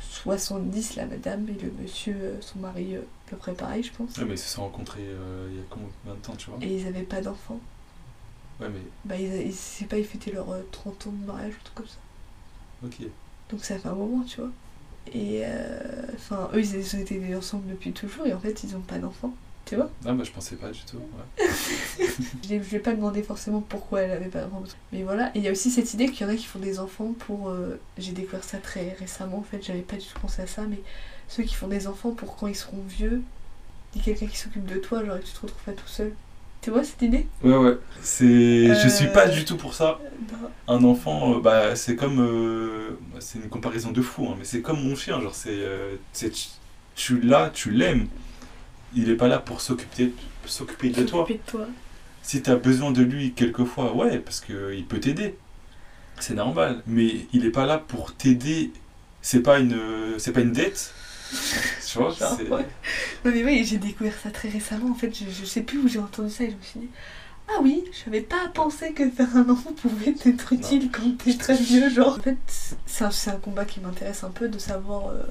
70, 0.00 0.96
la 0.96 1.06
madame, 1.06 1.48
et 1.48 1.52
le 1.62 1.70
monsieur, 1.80 2.14
euh, 2.20 2.40
son 2.40 2.58
mari, 2.58 2.96
euh, 2.96 3.00
à 3.00 3.30
peu 3.30 3.36
près 3.36 3.52
pareil, 3.52 3.82
je 3.82 3.92
pense. 3.92 4.16
Ouais, 4.18 4.24
mais 4.24 4.34
ils 4.34 4.38
se 4.38 4.48
sont 4.48 4.62
rencontrés 4.62 5.00
euh, 5.02 5.48
il 5.50 5.56
y 5.56 5.60
a 5.60 5.64
combien 5.70 6.14
de 6.14 6.20
temps, 6.20 6.36
tu 6.36 6.50
vois 6.50 6.58
Et 6.60 6.76
ils 6.76 6.86
avaient 6.86 7.02
pas 7.02 7.20
d'enfants. 7.20 7.60
Ouais, 8.60 8.68
mais 8.68 8.80
Bah, 9.04 9.16
ils, 9.18 9.46
ils, 9.48 9.54
c'est 9.54 9.86
pas, 9.86 9.96
ils 9.98 10.04
fêtaient 10.04 10.32
leur 10.32 10.50
euh, 10.50 10.62
30 10.70 11.06
ans 11.06 11.12
de 11.12 11.26
mariage 11.26 11.54
ou 11.54 11.64
truc 11.64 11.74
comme 11.76 11.86
ça. 11.86 11.98
ok. 12.84 13.08
Donc 13.50 13.64
ça 13.64 13.78
fait 13.78 13.88
un 13.88 13.94
moment, 13.94 14.22
tu 14.24 14.40
vois. 14.40 14.50
Et 15.12 15.42
euh, 15.44 16.02
enfin, 16.14 16.48
eux, 16.54 16.60
ils 16.60 16.96
ont 16.96 16.98
été 17.00 17.34
ensemble 17.36 17.68
depuis 17.70 17.92
toujours 17.92 18.26
et 18.26 18.32
en 18.34 18.38
fait, 18.38 18.62
ils 18.64 18.76
ont 18.76 18.80
pas 18.80 18.98
d'enfants. 18.98 19.34
Tu 19.64 19.76
vois 19.76 19.90
Ah, 20.04 20.12
bah, 20.12 20.24
je 20.24 20.30
pensais 20.30 20.56
pas 20.56 20.70
du 20.70 20.80
tout. 20.80 20.96
ouais. 20.98 21.46
Je 22.48 22.54
ai 22.76 22.78
pas 22.80 22.92
demandé 22.92 23.22
forcément 23.22 23.60
pourquoi 23.60 24.00
elle 24.02 24.10
avait 24.10 24.26
pas 24.26 24.42
d'enfants. 24.42 24.64
Mais 24.92 25.02
voilà, 25.02 25.28
et 25.34 25.38
il 25.38 25.44
y 25.44 25.48
a 25.48 25.52
aussi 25.52 25.70
cette 25.70 25.94
idée 25.94 26.08
qu'il 26.10 26.26
y 26.26 26.30
en 26.30 26.32
a 26.32 26.36
qui 26.36 26.44
font 26.44 26.58
des 26.58 26.78
enfants 26.78 27.14
pour. 27.26 27.48
euh, 27.48 27.80
J'ai 27.98 28.12
découvert 28.12 28.44
ça 28.44 28.58
très 28.58 28.96
récemment 28.98 29.38
en 29.38 29.42
fait, 29.42 29.62
j'avais 29.64 29.80
pas 29.82 29.96
du 29.96 30.04
tout 30.06 30.18
pensé 30.20 30.42
à 30.42 30.46
ça, 30.46 30.62
mais 30.68 30.80
ceux 31.28 31.44
qui 31.44 31.54
font 31.54 31.68
des 31.68 31.86
enfants 31.86 32.10
pour 32.10 32.36
quand 32.36 32.48
ils 32.48 32.56
seront 32.56 32.82
vieux, 32.88 33.22
il 33.94 33.98
y 33.98 34.02
a 34.02 34.04
quelqu'un 34.04 34.26
qui 34.26 34.36
s'occupe 34.36 34.66
de 34.66 34.76
toi, 34.78 35.04
genre 35.04 35.16
et 35.16 35.20
tu 35.20 35.32
te 35.32 35.40
retrouves 35.40 35.62
pas 35.64 35.72
tout 35.72 35.86
seul. 35.88 36.12
Tu 36.60 36.70
vois 36.70 36.84
cette 36.84 37.02
idée? 37.02 37.26
Ouais, 37.42 37.56
ouais. 37.56 37.76
C'est... 38.02 38.72
Je 38.74 38.88
suis 38.88 39.08
pas 39.08 39.26
Euh, 39.26 39.30
du 39.32 39.44
tout 39.44 39.56
pour 39.56 39.74
ça. 39.74 39.98
Non. 40.30 40.48
Un 40.68 40.84
enfant, 40.84 41.34
euh, 41.36 41.40
bah, 41.40 41.74
c'est 41.74 41.96
comme. 41.96 42.20
euh, 42.20 42.90
C'est 43.18 43.38
une 43.40 43.48
comparaison 43.48 43.90
de 43.90 44.00
fou, 44.00 44.28
hein, 44.28 44.36
mais 44.38 44.44
c'est 44.44 44.62
comme 44.62 44.80
mon 44.82 44.94
chien. 44.94 45.20
Genre, 45.20 45.34
c'est. 45.34 45.50
euh, 45.50 45.96
c'est- 46.12 46.30
tu- 46.30 46.48
tu 46.94 47.20
l'as, 47.20 47.50
tu 47.50 47.70
l'aimes. 47.72 48.06
Il 48.94 49.10
est 49.10 49.16
pas 49.16 49.28
là 49.28 49.38
pour 49.38 49.60
s'occuper, 49.60 50.12
s'occuper 50.46 50.90
de 50.90 51.02
toi. 51.04 51.26
De 51.28 51.34
toi. 51.46 51.66
Si 52.22 52.42
t'as 52.42 52.56
besoin 52.56 52.92
de 52.92 53.02
lui 53.02 53.32
quelquefois, 53.32 53.94
ouais, 53.94 54.18
parce 54.18 54.40
qu'il 54.40 54.84
peut 54.86 55.00
t'aider. 55.00 55.36
C'est 56.20 56.34
normal. 56.34 56.82
Mais 56.86 57.26
il 57.32 57.44
est 57.46 57.50
pas 57.50 57.66
là 57.66 57.78
pour 57.78 58.14
t'aider. 58.14 58.70
C'est 59.22 59.40
pas 59.40 59.58
une, 59.58 59.80
c'est 60.18 60.32
pas 60.32 60.40
une 60.40 60.52
dette. 60.52 60.92
tu 61.32 61.98
vois 61.98 62.12
Genre, 62.12 62.38
ouais. 62.50 62.66
Non 63.24 63.30
mais 63.32 63.44
oui, 63.44 63.64
j'ai 63.64 63.78
découvert 63.78 64.14
ça 64.22 64.30
très 64.30 64.48
récemment. 64.48 64.90
En 64.90 64.94
fait, 64.94 65.12
je, 65.16 65.24
je 65.30 65.44
sais 65.44 65.62
plus 65.62 65.78
où 65.78 65.88
j'ai 65.88 65.98
entendu 65.98 66.30
ça 66.30 66.44
et 66.44 66.50
je 66.50 66.56
me 66.56 66.62
suis 66.62 66.80
dit 66.80 66.88
ah 67.48 67.60
oui, 67.62 67.84
je 67.92 68.08
n'avais 68.08 68.22
pas 68.22 68.48
pensé 68.54 68.92
que 68.92 69.08
faire 69.10 69.36
un 69.36 69.48
enfant 69.50 69.72
pouvait 69.72 70.14
être 70.24 70.52
utile 70.52 70.90
quand 70.90 71.16
t'es 71.18 71.34
très 71.34 71.56
vieux, 71.56 71.90
genre. 71.90 72.18
En 72.18 72.22
fait, 72.22 72.36
c'est 72.86 73.04
un, 73.04 73.10
un 73.32 73.36
combat 73.36 73.64
qui 73.64 73.80
m'intéresse 73.80 74.24
un 74.24 74.30
peu 74.30 74.48
de 74.48 74.58
savoir 74.58 75.08
euh, 75.08 75.22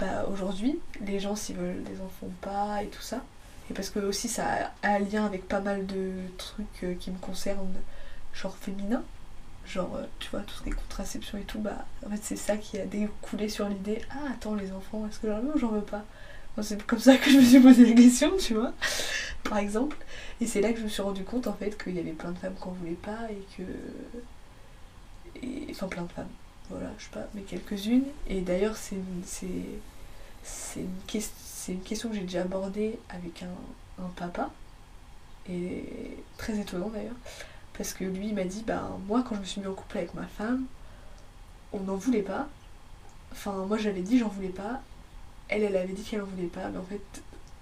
bah, 0.00 0.26
aujourd'hui 0.32 0.78
les 1.06 1.20
gens 1.20 1.36
s'ils 1.36 1.56
veulent 1.56 1.82
des 1.82 2.00
enfants 2.00 2.30
pas 2.40 2.82
et 2.82 2.88
tout 2.88 3.02
ça. 3.02 3.22
Et 3.70 3.74
parce 3.74 3.90
que 3.90 4.00
aussi 4.00 4.28
ça 4.28 4.70
a 4.82 4.88
un 4.88 4.98
lien 4.98 5.26
avec 5.26 5.46
pas 5.46 5.60
mal 5.60 5.86
de 5.86 6.12
trucs 6.38 6.84
euh, 6.84 6.94
qui 6.98 7.10
me 7.10 7.18
concernent, 7.18 7.72
genre 8.34 8.56
féminin. 8.56 9.02
Genre, 9.66 9.94
euh, 9.96 10.04
tu 10.18 10.30
vois, 10.30 10.40
tout 10.40 10.54
ce 10.54 10.62
qui 10.62 10.70
est 10.70 10.72
contraception 10.72 11.38
et 11.38 11.42
tout, 11.42 11.60
bah, 11.60 11.84
en 12.04 12.10
fait, 12.10 12.20
c'est 12.22 12.36
ça 12.36 12.56
qui 12.56 12.78
a 12.78 12.86
découlé 12.86 13.48
sur 13.48 13.68
l'idée 13.68 14.00
Ah, 14.10 14.32
attends, 14.32 14.54
les 14.54 14.72
enfants, 14.72 15.06
est-ce 15.06 15.20
que 15.20 15.28
j'en 15.28 15.40
veux 15.40 15.54
ou 15.54 15.58
j'en 15.58 15.68
veux 15.68 15.82
pas? 15.82 16.04
C'est 16.62 16.82
comme 16.84 16.98
ça 16.98 17.16
que 17.16 17.30
je 17.30 17.36
me 17.38 17.42
suis 17.42 17.60
posé 17.60 17.86
la 17.86 17.94
question, 17.94 18.32
tu 18.36 18.54
vois, 18.54 18.72
par 19.44 19.58
exemple. 19.58 19.96
Et 20.40 20.46
c'est 20.46 20.60
là 20.60 20.72
que 20.72 20.78
je 20.78 20.84
me 20.84 20.88
suis 20.88 21.02
rendu 21.02 21.22
compte, 21.22 21.46
en 21.46 21.52
fait, 21.52 21.82
qu'il 21.82 21.94
y 21.94 22.00
avait 22.00 22.10
plein 22.12 22.32
de 22.32 22.38
femmes 22.38 22.54
qu'on 22.60 22.72
voulait 22.72 22.92
pas 22.92 23.28
et 23.30 23.56
que. 23.56 23.62
Et... 25.42 25.68
Enfin, 25.70 25.86
plein 25.86 26.02
de 26.02 26.12
femmes, 26.12 26.28
voilà, 26.70 26.90
je 26.98 27.04
sais 27.04 27.10
pas, 27.10 27.26
mais 27.34 27.42
quelques-unes. 27.42 28.04
Et 28.28 28.40
d'ailleurs, 28.40 28.76
c'est 28.76 28.96
une, 30.76 31.02
question 31.84 32.08
que 32.08 32.14
j'ai 32.14 32.22
déjà 32.22 32.42
abordée 32.42 32.98
avec 33.08 33.42
un, 33.42 34.02
un 34.02 34.08
papa. 34.16 34.50
Et 35.48 36.16
très 36.38 36.58
étonnant 36.58 36.88
d'ailleurs. 36.88 37.16
Parce 37.76 37.94
que 37.94 38.04
lui, 38.04 38.28
il 38.28 38.34
m'a 38.34 38.44
dit, 38.44 38.62
bah, 38.66 38.90
moi, 39.06 39.24
quand 39.26 39.34
je 39.34 39.40
me 39.40 39.44
suis 39.44 39.60
mis 39.60 39.66
en 39.66 39.74
couple 39.74 39.98
avec 39.98 40.14
ma 40.14 40.26
femme, 40.26 40.66
on 41.72 41.80
n'en 41.80 41.96
voulait 41.96 42.22
pas. 42.22 42.48
Enfin, 43.32 43.52
moi, 43.66 43.78
j'avais 43.78 44.02
dit, 44.02 44.18
j'en 44.18 44.28
voulais 44.28 44.48
pas. 44.48 44.80
Elle, 45.48 45.62
elle 45.62 45.76
avait 45.76 45.92
dit 45.92 46.02
qu'elle 46.02 46.22
en 46.22 46.26
voulait 46.26 46.48
pas. 46.48 46.68
Mais 46.68 46.78
en 46.78 46.84
fait, 46.84 47.00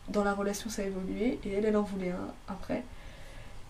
dans 0.09 0.25
la 0.25 0.35
relation, 0.35 0.71
ça 0.71 0.83
a 0.83 0.87
évolué. 0.87 1.38
Et 1.44 1.53
elle, 1.53 1.64
elle 1.64 1.77
en 1.77 1.83
voulait 1.83 2.11
un 2.11 2.29
après. 2.49 2.85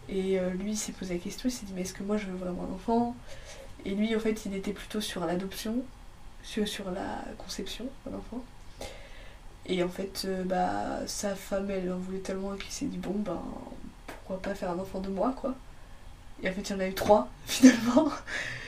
Et 0.08 0.38
euh, 0.40 0.50
lui, 0.50 0.72
il 0.72 0.76
s'est 0.76 0.92
posé 0.92 1.14
la 1.14 1.20
question, 1.20 1.48
il 1.48 1.52
s'est 1.52 1.66
dit, 1.66 1.72
mais 1.74 1.82
est-ce 1.82 1.92
que 1.92 2.02
moi, 2.02 2.16
je 2.16 2.26
veux 2.26 2.36
vraiment 2.36 2.66
un 2.70 2.74
enfant? 2.74 3.14
Et 3.88 3.92
lui, 3.92 4.14
en 4.14 4.20
fait, 4.20 4.44
il 4.44 4.54
était 4.54 4.74
plutôt 4.74 5.00
sur 5.00 5.24
l'adoption, 5.24 5.76
sur, 6.42 6.68
sur 6.68 6.90
la 6.90 7.24
conception 7.38 7.86
d'un 8.04 8.18
enfant. 8.18 8.44
Et 9.64 9.82
en 9.82 9.88
fait, 9.88 10.24
euh, 10.26 10.44
bah, 10.44 11.06
sa 11.06 11.34
femme, 11.34 11.70
elle 11.70 11.90
en 11.90 11.96
voulait 11.96 12.18
tellement 12.18 12.54
qu'il 12.56 12.70
s'est 12.70 12.84
dit, 12.84 12.98
bon, 12.98 13.14
ben, 13.16 13.40
pourquoi 14.06 14.42
pas 14.42 14.54
faire 14.54 14.70
un 14.72 14.78
enfant 14.78 15.00
de 15.00 15.08
moi, 15.08 15.34
quoi. 15.34 15.54
Et 16.42 16.50
en 16.50 16.52
fait, 16.52 16.68
il 16.68 16.72
y 16.72 16.74
en 16.74 16.80
a 16.80 16.86
eu 16.86 16.92
trois, 16.92 17.30
finalement. 17.46 18.12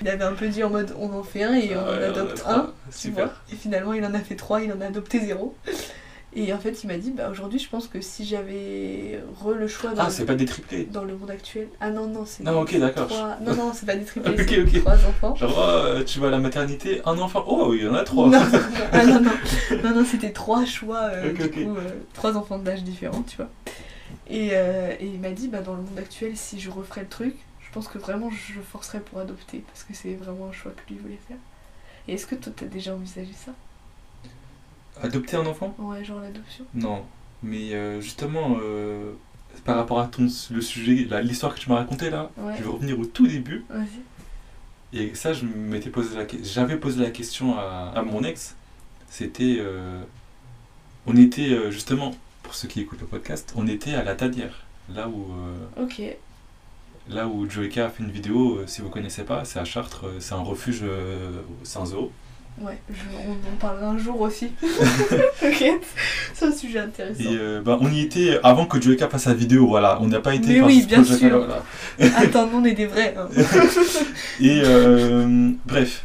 Il 0.00 0.08
avait 0.08 0.24
un 0.24 0.32
peu 0.32 0.48
dit 0.48 0.64
en 0.64 0.70
mode, 0.70 0.96
on 0.98 1.12
en 1.12 1.22
fait 1.22 1.42
un 1.42 1.52
et 1.52 1.76
on 1.76 1.82
en 1.82 2.02
adopte 2.02 2.42
un. 2.46 2.72
tu 2.98 3.10
vois. 3.10 3.30
Et 3.52 3.56
finalement, 3.56 3.92
il 3.92 4.04
en 4.06 4.14
a 4.14 4.20
fait 4.20 4.36
trois, 4.36 4.62
il 4.62 4.72
en 4.72 4.80
a 4.80 4.86
adopté 4.86 5.20
zéro. 5.20 5.54
Et 6.32 6.52
en 6.52 6.58
fait, 6.58 6.84
il 6.84 6.86
m'a 6.86 6.96
dit, 6.96 7.10
bah 7.10 7.28
aujourd'hui, 7.28 7.58
je 7.58 7.68
pense 7.68 7.88
que 7.88 8.00
si 8.00 8.24
j'avais 8.24 9.20
re 9.42 9.50
le 9.50 9.66
choix 9.66 9.90
dans, 9.94 10.04
Ah, 10.04 10.10
c'est 10.10 10.24
pas 10.24 10.36
des 10.36 10.44
triplés. 10.44 10.84
dans 10.84 11.02
le 11.02 11.16
monde 11.16 11.30
actuel. 11.30 11.66
Ah 11.80 11.90
non, 11.90 12.06
non, 12.06 12.24
c'est. 12.24 12.44
Ah, 12.46 12.54
ok, 12.56 12.78
d'accord. 12.78 13.08
trois- 13.08 13.36
Non, 13.40 13.54
non, 13.56 13.72
c'est 13.74 13.84
pas 13.86 13.96
des 13.96 14.04
triplés, 14.04 14.30
Ok, 14.40 14.44
c'est 14.48 14.60
ok. 14.62 14.80
trois 14.80 14.94
enfants. 15.06 15.34
Genre, 15.34 15.96
oh, 15.98 16.04
tu 16.04 16.20
vas 16.20 16.28
à 16.28 16.30
la 16.30 16.38
maternité, 16.38 17.02
un 17.04 17.18
enfant. 17.18 17.44
Oh, 17.48 17.74
il 17.74 17.82
y 17.82 17.88
en 17.88 17.94
a 17.94 18.04
trois. 18.04 18.28
Non, 18.28 18.38
non, 18.52 18.58
ah, 18.92 19.04
non, 19.06 19.20
non, 19.20 19.32
non, 19.82 19.94
non, 19.96 20.04
c'était 20.04 20.30
trois 20.30 20.64
choix, 20.64 21.10
euh, 21.12 21.32
du 21.32 21.50
coup, 21.50 21.74
euh, 21.76 21.90
trois 22.14 22.36
enfants 22.36 22.58
d'âge 22.58 22.84
différents, 22.84 23.22
tu 23.22 23.36
vois. 23.36 23.50
Et, 24.28 24.50
euh, 24.52 24.92
et 25.00 25.06
il 25.06 25.18
m'a 25.18 25.30
dit, 25.30 25.48
bah, 25.48 25.62
dans 25.62 25.74
le 25.74 25.82
monde 25.82 25.98
actuel, 25.98 26.36
si 26.36 26.60
je 26.60 26.70
referais 26.70 27.00
le 27.00 27.08
truc, 27.08 27.34
je 27.60 27.72
pense 27.72 27.88
que 27.88 27.98
vraiment 27.98 28.30
je 28.30 28.60
forcerais 28.60 29.00
pour 29.00 29.18
adopter, 29.18 29.64
parce 29.66 29.82
que 29.82 29.94
c'est 29.94 30.14
vraiment 30.14 30.46
un 30.48 30.52
choix 30.52 30.70
que 30.72 30.92
lui 30.92 31.00
voulait 31.00 31.18
faire. 31.26 31.38
Et 32.06 32.14
est-ce 32.14 32.26
que 32.26 32.36
toi, 32.36 32.52
t'as 32.54 32.66
déjà 32.66 32.94
envisagé 32.94 33.32
ça? 33.34 33.50
Adopter 35.02 35.36
un 35.36 35.46
enfant? 35.46 35.74
Ouais, 35.78 36.04
genre 36.04 36.20
l'adoption 36.20 36.64
Non. 36.74 37.02
Mais 37.42 37.72
euh, 37.74 38.00
justement, 38.00 38.58
euh, 38.62 39.12
par 39.64 39.76
rapport 39.76 40.00
à 40.00 40.06
ton, 40.06 40.28
le 40.50 40.60
sujet, 40.60 41.06
l'histoire 41.22 41.54
que 41.54 41.60
tu 41.60 41.70
m'as 41.70 41.76
racontée 41.76 42.10
là, 42.10 42.30
Ouais, 42.36 42.54
je 42.58 42.62
vais 42.62 42.68
revenir 42.68 42.98
au 43.00 43.06
tout 43.06 43.26
début. 43.26 43.64
Et 44.92 45.14
ça, 45.14 45.32
je 45.32 45.44
m'étais 45.44 45.90
posé 45.90 46.16
la 46.16 46.26
j'avais 46.42 46.76
posé 46.76 47.00
la 47.02 47.10
question 47.10 47.56
à, 47.58 47.92
à 47.94 48.02
mon 48.02 48.22
ex. 48.24 48.56
C'était, 49.08 49.56
euh, 49.60 50.00
on 51.06 51.16
était 51.16 51.70
justement, 51.70 52.12
pour 52.42 52.54
ceux 52.54 52.68
qui 52.68 52.80
écoutent 52.80 53.00
le 53.00 53.06
podcast, 53.06 53.52
on 53.56 53.66
était 53.66 53.94
à 53.94 54.02
la 54.04 54.14
Tanière, 54.14 54.64
là 54.92 55.08
où, 55.08 55.26
Ok, 55.80 56.02
là 57.08 57.26
où 57.28 57.48
Joeka 57.48 57.86
a 57.86 57.88
fait 57.88 58.02
une 58.02 58.10
vidéo. 58.10 58.60
si 58.66 58.82
vous 58.82 58.88
connaissez 58.90 59.22
pas, 59.24 59.44
c'est 59.44 59.58
à 59.58 59.64
Chartres, 59.64 60.04
c'est 60.18 60.34
un 60.34 60.42
refuge, 60.42 60.82
c'est 61.62 61.78
un 61.78 61.86
zoo. 61.86 62.10
Ouais, 62.60 62.78
je- 62.90 62.94
on 63.28 63.32
en 63.32 63.56
parlera 63.60 63.88
un 63.88 63.98
jour 63.98 64.20
aussi. 64.20 64.50
ok, 64.62 65.64
c'est 66.34 66.44
un 66.46 66.52
sujet 66.52 66.78
intéressant. 66.80 67.20
Et 67.22 67.36
euh, 67.38 67.60
bah, 67.62 67.78
on 67.80 67.90
y 67.90 68.00
était 68.00 68.38
avant 68.42 68.66
que 68.66 68.80
Joeka 68.80 69.08
fasse 69.08 69.24
sa 69.24 69.34
vidéo. 69.34 69.66
Voilà, 69.68 69.98
on 70.00 70.06
n'a 70.08 70.20
pas 70.20 70.34
été 70.34 70.48
Mais 70.54 70.60
oui, 70.60 70.84
bien 70.86 71.02
sûr. 71.04 71.38
voilà. 71.38 71.62
Attends, 72.16 72.48
on 72.54 72.64
est 72.64 72.72
des 72.74 72.86
vrais. 72.86 73.14
hein. 73.18 73.28
Et 74.40 74.62
euh, 74.64 75.50
bref, 75.66 76.04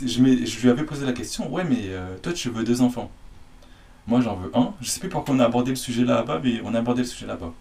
je, 0.00 0.06
je 0.06 0.60
lui 0.60 0.70
avais 0.70 0.84
posé 0.84 1.04
la 1.06 1.12
question, 1.12 1.52
ouais 1.52 1.64
mais 1.68 1.76
euh, 1.88 2.16
toi 2.22 2.32
tu 2.32 2.48
veux 2.50 2.64
deux 2.64 2.80
enfants. 2.82 3.10
Moi 4.06 4.20
j'en 4.20 4.34
veux 4.36 4.50
un. 4.54 4.72
Je 4.80 4.88
sais 4.88 4.98
plus 5.00 5.08
pourquoi 5.08 5.34
on 5.34 5.38
a 5.40 5.44
abordé 5.44 5.70
le 5.70 5.76
sujet 5.76 6.04
là-bas, 6.04 6.40
mais 6.42 6.60
on 6.64 6.74
a 6.74 6.78
abordé 6.78 7.02
le 7.02 7.06
sujet 7.08 7.26
là-bas. 7.26 7.52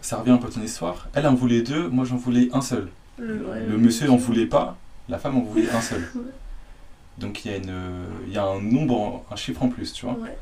Ça 0.00 0.16
revient 0.18 0.32
un 0.32 0.36
peu 0.38 0.48
à 0.48 0.50
ton 0.50 0.60
histoire. 0.62 1.08
Elle 1.14 1.26
en 1.26 1.34
voulait 1.34 1.62
deux, 1.62 1.88
moi 1.88 2.04
j'en 2.04 2.16
voulais 2.16 2.48
un 2.52 2.60
seul. 2.60 2.88
Le, 3.18 3.78
monsieur 3.78 4.10
en 4.10 4.16
voulait 4.16 4.46
pas, 4.46 4.76
la 5.08 5.18
femme 5.18 5.36
en 5.38 5.42
voulait 5.42 5.68
un 5.70 5.80
seul. 5.80 6.02
Donc 7.18 7.44
il 7.44 7.50
y, 7.50 7.54
a 7.54 7.58
une, 7.58 8.06
il 8.26 8.32
y 8.32 8.38
a 8.38 8.44
un 8.44 8.60
nombre, 8.60 9.24
un 9.30 9.36
chiffre 9.36 9.62
en 9.62 9.68
plus, 9.68 9.92
tu 9.92 10.04
vois. 10.06 10.14
Ouais. 10.14 10.36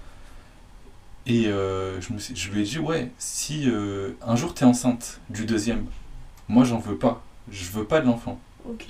Et 1.27 1.47
euh, 1.47 2.01
je, 2.01 2.13
me 2.13 2.19
suis- 2.19 2.35
je 2.35 2.51
lui 2.51 2.63
ai 2.63 2.65
dit, 2.65 2.79
ouais, 2.79 3.11
si 3.19 3.69
euh, 3.71 4.13
un 4.27 4.35
jour 4.37 4.55
t'es 4.55 4.65
enceinte 4.65 5.21
du 5.31 5.45
deuxième, 5.45 5.87
moi 6.49 6.65
j'en 6.65 6.79
veux 6.79 6.97
pas. 6.97 7.23
Je 7.51 7.71
veux 7.71 7.85
pas 7.85 8.01
de 8.01 8.07
l'enfant. 8.07 8.39
Ok. 8.69 8.87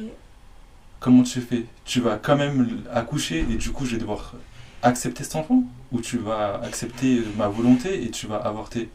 comment 1.01 1.23
tu 1.25 1.41
fais? 1.41 1.65
Tu 1.85 2.01
vas 2.01 2.17
quand 2.17 2.37
même 2.37 2.83
accoucher 2.93 3.41
et 3.51 3.57
du 3.57 3.71
coup 3.71 3.85
je 3.87 3.93
vais 3.97 4.01
devoir 4.01 4.35
accepter 4.83 5.25
cet 5.25 5.37
enfant? 5.37 5.65
Ou 5.91 6.01
tu 6.01 6.19
vas 6.19 6.61
accepter 6.63 7.23
ma 7.37 7.49
volonté 7.49 8.05
et 8.05 8.11
tu 8.11 8.27
vas 8.27 8.37
avorter? 8.37 8.89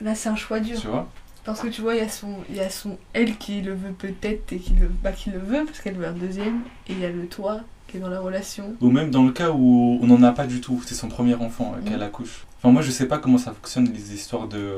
Là, 0.00 0.14
c'est 0.14 0.28
un 0.28 0.36
choix 0.36 0.60
dur. 0.60 0.80
Tu 0.80 0.86
vois? 0.86 1.08
Parce 1.46 1.60
que 1.60 1.68
tu 1.68 1.80
vois, 1.80 1.94
il 1.94 1.98
y 1.98 2.04
a 2.04 2.08
son, 2.08 2.34
il 2.50 2.56
y 2.56 2.60
a 2.60 2.68
son 2.68 2.98
elle 3.14 3.36
qui 3.38 3.62
le 3.62 3.72
veut 3.72 3.92
peut-être 3.92 4.52
et 4.52 4.58
qui 4.58 4.74
le, 4.74 4.88
bah, 4.88 5.12
qui 5.12 5.30
le 5.30 5.38
veut 5.38 5.64
parce 5.64 5.80
qu'elle 5.80 5.94
veut 5.94 6.06
un 6.06 6.12
deuxième. 6.12 6.60
Et 6.88 6.92
il 6.92 6.98
y 7.00 7.04
a 7.06 7.10
le 7.10 7.26
toi 7.26 7.60
qui 7.88 7.96
est 7.96 8.00
dans 8.00 8.08
la 8.08 8.18
relation. 8.20 8.74
Ou 8.80 8.90
même 8.90 9.10
dans 9.12 9.22
le 9.24 9.30
cas 9.30 9.50
où 9.52 9.98
on 10.02 10.06
n'en 10.08 10.22
a 10.24 10.32
pas 10.32 10.46
du 10.46 10.60
tout, 10.60 10.82
c'est 10.84 10.96
son 10.96 11.08
premier 11.08 11.34
enfant 11.36 11.74
euh, 11.76 11.80
Mm. 11.80 11.84
qu'elle 11.88 12.02
accouche. 12.02 12.44
Enfin 12.58 12.72
moi 12.72 12.82
je 12.82 12.90
sais 12.90 13.06
pas 13.06 13.18
comment 13.18 13.38
ça 13.38 13.52
fonctionne 13.52 13.90
les 13.92 14.12
histoires 14.12 14.48
de 14.48 14.58
euh, 14.58 14.76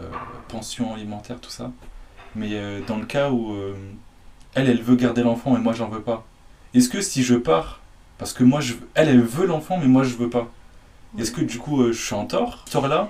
euh, 0.00 0.08
pension 0.48 0.92
alimentaire, 0.92 1.38
tout 1.40 1.50
ça. 1.50 1.70
Mais 2.34 2.48
euh, 2.52 2.80
dans 2.86 2.96
le 2.96 3.04
cas 3.06 3.30
où 3.30 3.54
elle, 4.54 4.68
elle 4.68 4.82
veut 4.82 4.96
garder 4.96 5.22
l'enfant 5.22 5.56
et 5.56 5.60
moi 5.60 5.72
j'en 5.72 5.88
veux 5.88 6.02
pas. 6.02 6.26
est-ce 6.74 6.88
que 6.88 7.00
si 7.00 7.22
je 7.22 7.36
pars, 7.36 7.80
parce 8.18 8.32
que 8.32 8.42
moi, 8.44 8.60
je, 8.60 8.74
elle, 8.94 9.08
elle 9.08 9.22
veut 9.22 9.46
l'enfant, 9.46 9.78
mais 9.78 9.86
moi, 9.86 10.02
je 10.04 10.14
veux 10.14 10.30
pas, 10.30 10.50
est-ce 11.18 11.30
que 11.32 11.40
du 11.42 11.58
coup, 11.58 11.86
je 11.86 11.92
suis 11.92 12.14
en 12.14 12.24
tort 12.26 12.64
Tort 12.70 12.88
là, 12.88 13.08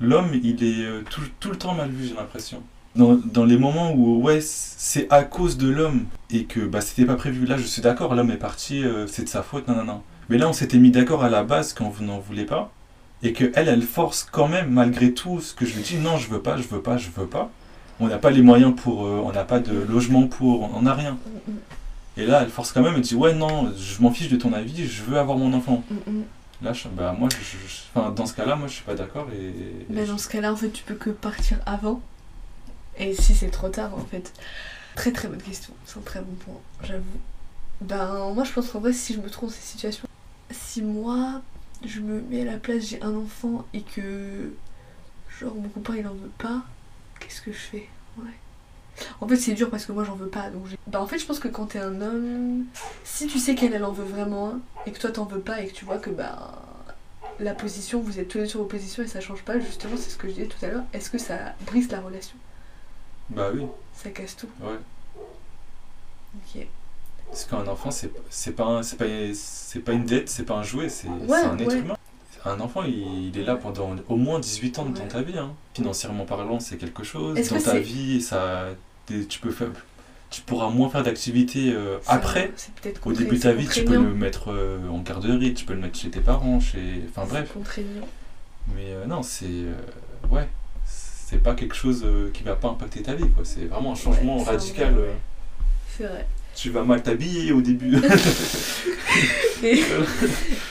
l'homme, 0.00 0.30
il 0.42 0.62
est 0.64 0.84
euh, 0.84 1.02
tout, 1.08 1.22
tout 1.40 1.50
le 1.50 1.56
temps 1.56 1.74
mal 1.74 1.90
vu, 1.90 2.06
j'ai 2.08 2.14
l'impression. 2.14 2.62
Dans, 2.96 3.14
dans 3.14 3.44
les 3.44 3.56
moments 3.58 3.92
où, 3.92 4.22
ouais, 4.22 4.40
c'est 4.40 5.10
à 5.10 5.24
cause 5.24 5.56
de 5.56 5.68
l'homme 5.68 6.04
et 6.30 6.44
que 6.44 6.60
bah, 6.60 6.80
c'était 6.80 7.04
pas 7.04 7.16
prévu, 7.16 7.44
là, 7.44 7.56
je 7.56 7.64
suis 7.64 7.82
d'accord, 7.82 8.14
l'homme 8.14 8.30
est 8.30 8.36
parti, 8.36 8.84
euh, 8.84 9.06
c'est 9.06 9.24
de 9.24 9.28
sa 9.28 9.42
faute, 9.42 9.66
non, 9.66 9.74
non, 9.74 9.84
non. 9.84 10.02
Mais 10.28 10.38
là, 10.38 10.48
on 10.48 10.52
s'était 10.52 10.78
mis 10.78 10.90
d'accord 10.90 11.24
à 11.24 11.28
la 11.28 11.42
base 11.42 11.72
quand 11.72 11.88
vous 11.88 12.04
n'en 12.04 12.18
voulez 12.18 12.44
pas 12.44 12.72
et 13.22 13.32
que 13.32 13.50
elle, 13.54 13.68
elle 13.68 13.82
force 13.82 14.26
quand 14.30 14.48
même, 14.48 14.70
malgré 14.70 15.12
tout, 15.12 15.40
ce 15.40 15.54
que 15.54 15.64
je 15.64 15.74
lui 15.74 15.82
dis, 15.82 15.96
non, 15.96 16.18
je 16.18 16.28
veux 16.28 16.40
pas, 16.40 16.56
je 16.56 16.68
veux 16.68 16.82
pas, 16.82 16.96
je 16.98 17.08
veux 17.10 17.26
pas. 17.26 17.50
On 18.00 18.08
n'a 18.08 18.18
pas 18.18 18.30
les 18.30 18.42
moyens 18.42 18.74
pour, 18.76 19.06
euh, 19.06 19.22
on 19.24 19.32
n'a 19.32 19.44
pas 19.44 19.60
de 19.60 19.72
logement 19.72 20.26
pour, 20.26 20.70
on 20.76 20.82
n'a 20.82 20.94
rien. 20.94 21.12
Mm, 21.46 21.52
mm, 21.52 21.56
Et 22.18 22.26
là, 22.26 22.42
elle 22.42 22.50
force 22.50 22.72
quand 22.72 22.82
même, 22.82 22.94
elle 22.96 23.00
dit, 23.00 23.14
ouais, 23.14 23.34
non, 23.34 23.72
je 23.76 24.02
m'en 24.02 24.10
fiche 24.10 24.28
de 24.28 24.36
ton 24.36 24.52
avis, 24.52 24.86
je 24.86 25.02
veux 25.04 25.18
avoir 25.18 25.38
mon 25.38 25.52
enfant. 25.54 25.82
Là, 26.64 26.72
je- 26.72 26.88
bah, 26.88 27.12
moi, 27.12 27.28
je- 27.30 27.36
je- 27.68 27.82
enfin, 27.94 28.10
dans 28.10 28.24
ce 28.24 28.32
cas-là, 28.32 28.56
moi, 28.56 28.68
je 28.68 28.74
suis 28.74 28.84
pas 28.84 28.94
d'accord. 28.94 29.28
Et, 29.32 29.86
dans 30.06 30.16
ce 30.16 30.28
cas-là, 30.28 30.50
en 30.50 30.56
fait, 30.56 30.70
tu 30.70 30.82
peux 30.82 30.94
que 30.94 31.10
partir 31.10 31.58
avant. 31.66 32.00
Et 32.96 33.14
si 33.14 33.34
c'est 33.34 33.50
trop 33.50 33.68
tard, 33.68 33.94
en 33.94 34.04
fait. 34.04 34.32
Très 34.96 35.12
très 35.12 35.28
bonne 35.28 35.42
question. 35.42 35.74
C'est 35.84 35.98
un 35.98 36.02
très 36.02 36.20
bon 36.20 36.34
point, 36.36 36.60
j'avoue. 36.84 37.04
Ben, 37.82 38.32
moi, 38.32 38.44
je 38.44 38.52
pense 38.52 38.70
qu'en 38.70 38.80
vrai, 38.80 38.92
si 38.94 39.12
je 39.12 39.20
me 39.20 39.28
trouve 39.28 39.50
dans 39.50 39.54
ces 39.54 39.60
situations, 39.60 40.06
si 40.50 40.80
moi, 40.80 41.42
je 41.84 42.00
me 42.00 42.22
mets 42.22 42.42
à 42.42 42.52
la 42.52 42.58
place, 42.58 42.84
j'ai 42.88 43.02
un 43.02 43.14
enfant 43.14 43.66
et 43.74 43.82
que. 43.82 44.54
Genre, 45.40 45.54
mon 45.54 45.68
copain, 45.68 45.96
il 45.96 46.06
en 46.06 46.14
veut 46.14 46.30
pas, 46.38 46.62
qu'est-ce 47.20 47.42
que 47.42 47.52
je 47.52 47.58
fais? 47.58 47.88
En 49.20 49.28
fait, 49.28 49.36
c'est 49.36 49.52
dur 49.54 49.70
parce 49.70 49.86
que 49.86 49.92
moi, 49.92 50.04
j'en 50.04 50.14
veux 50.16 50.28
pas. 50.28 50.50
Donc, 50.50 50.64
ben, 50.86 51.00
en 51.00 51.06
fait, 51.06 51.18
je 51.18 51.26
pense 51.26 51.38
que 51.38 51.48
quand 51.48 51.66
t'es 51.66 51.78
un 51.78 52.00
homme, 52.00 52.64
si 53.04 53.26
tu 53.26 53.38
sais 53.38 53.54
qu'elle, 53.54 53.72
elle 53.74 53.84
en 53.84 53.92
veut 53.92 54.04
vraiment 54.04 54.48
un, 54.50 54.60
et 54.86 54.92
que 54.92 54.98
toi, 54.98 55.10
t'en 55.10 55.24
veux 55.24 55.40
pas, 55.40 55.60
et 55.62 55.68
que 55.68 55.72
tu 55.72 55.84
vois 55.84 55.98
que, 55.98 56.10
bah 56.10 56.60
la 57.40 57.52
position, 57.54 58.00
vous 58.00 58.20
êtes 58.20 58.28
tous 58.28 58.38
les 58.38 58.44
deux 58.44 58.50
sur 58.50 58.60
vos 58.60 58.66
positions 58.66 59.02
et 59.02 59.08
ça 59.08 59.20
change 59.20 59.42
pas, 59.42 59.58
justement, 59.58 59.96
c'est 59.96 60.10
ce 60.10 60.16
que 60.16 60.28
je 60.28 60.34
disais 60.34 60.46
tout 60.46 60.64
à 60.64 60.68
l'heure, 60.68 60.84
est-ce 60.92 61.10
que 61.10 61.18
ça 61.18 61.36
brise 61.66 61.90
la 61.90 62.00
relation? 62.00 62.36
Bah 63.30 63.48
oui, 63.52 63.62
Ça 63.92 64.10
casse 64.10 64.36
tout. 64.36 64.46
ouais. 64.60 64.78
Ok. 66.36 66.66
Parce 67.28 67.44
qu'un 67.46 67.66
enfant, 67.66 67.90
c'est 67.90 68.52
pas, 68.52 68.64
un- 68.66 68.82
pas, 68.82 69.04
pas 69.84 69.92
une 69.92 70.04
dette, 70.04 70.28
c'est 70.28 70.44
pas 70.44 70.54
un 70.54 70.62
jouet, 70.62 70.88
c'est 70.88 71.08
Ouais, 71.08 71.38
un 71.38 71.58
être 71.58 71.68
ouais. 71.68 71.78
humain. 71.78 71.96
Un 72.44 72.60
enfant, 72.60 72.82
il, 72.84 73.28
il 73.28 73.38
est 73.38 73.44
là 73.44 73.56
pendant 73.56 73.96
au 74.08 74.16
moins 74.16 74.38
18 74.38 74.78
ans 74.78 74.84
dans 74.84 75.00
Ouais. 75.00 75.08
ta 75.08 75.22
vie. 75.22 75.38
Hein. 75.38 75.54
Financièrement 75.72 76.26
parlant, 76.26 76.60
c'est 76.60 76.76
quelque 76.76 77.02
chose. 77.02 77.34
Dans 77.48 77.60
ta 77.60 77.78
vie, 77.78 78.20
ça, 78.20 78.66
tu 79.06 79.38
peux 79.40 79.50
faire, 79.50 79.68
tu 80.30 80.40
pourras 80.42 80.68
moins 80.68 80.88
faire 80.90 81.02
d'activités 81.02 81.72
euh, 81.72 81.98
après. 82.06 82.52
Au 83.04 83.12
début 83.12 83.36
de 83.36 83.42
ta 83.42 83.52
vie, 83.52 83.68
tu 83.68 83.84
peux 83.84 83.94
le 83.94 84.14
mettre 84.14 84.50
euh, 84.52 84.88
en 84.88 84.98
garderie, 84.98 85.54
tu 85.54 85.64
peux 85.64 85.74
le 85.74 85.80
mettre 85.80 85.98
chez 85.98 86.10
tes 86.10 86.20
parents, 86.20 86.58
chez, 86.60 87.04
enfin 87.08 87.26
bref. 87.28 87.52
contraignant. 87.52 88.08
Mais 88.74 88.86
euh, 88.88 89.06
non, 89.06 89.22
c'est 89.22 89.46
ouais, 90.30 90.48
c'est 90.86 91.42
pas 91.42 91.54
quelque 91.54 91.74
chose 91.74 92.04
qui 92.32 92.42
va 92.42 92.56
pas 92.56 92.68
impacter 92.68 93.02
ta 93.02 93.14
vie, 93.14 93.28
quoi. 93.30 93.44
C'est 93.44 93.66
vraiment 93.66 93.92
un 93.92 93.96
changement 93.96 94.38
Ouais, 94.38 94.44
radical. 94.44 94.96
C'est 95.96 96.04
vrai. 96.04 96.26
Tu 96.56 96.70
vas 96.70 96.84
mal 96.84 97.02
t'habiller 97.02 97.52
au 97.52 97.60
début. 97.60 97.96
Et, 99.62 99.82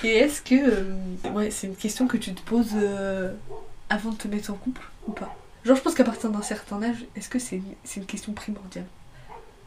et 0.03 0.17
est-ce 0.17 0.41
que. 0.41 1.29
ouais, 1.29 1.49
c'est 1.49 1.67
une 1.67 1.75
question 1.75 2.07
que 2.07 2.17
tu 2.17 2.33
te 2.33 2.41
poses 2.41 2.75
avant 3.89 4.11
de 4.11 4.17
te 4.17 4.27
mettre 4.27 4.51
en 4.51 4.55
couple 4.55 4.81
ou 5.07 5.13
pas? 5.13 5.35
Genre, 5.65 5.75
je 5.77 5.81
pense 5.81 5.93
qu'à 5.95 6.03
partir 6.03 6.29
d'un 6.29 6.41
certain 6.41 6.81
âge, 6.83 7.05
est-ce 7.15 7.29
que 7.29 7.39
c'est 7.39 7.57
une, 7.57 7.73
c'est 7.83 7.99
une 8.01 8.05
question 8.05 8.33
primordiale? 8.33 8.85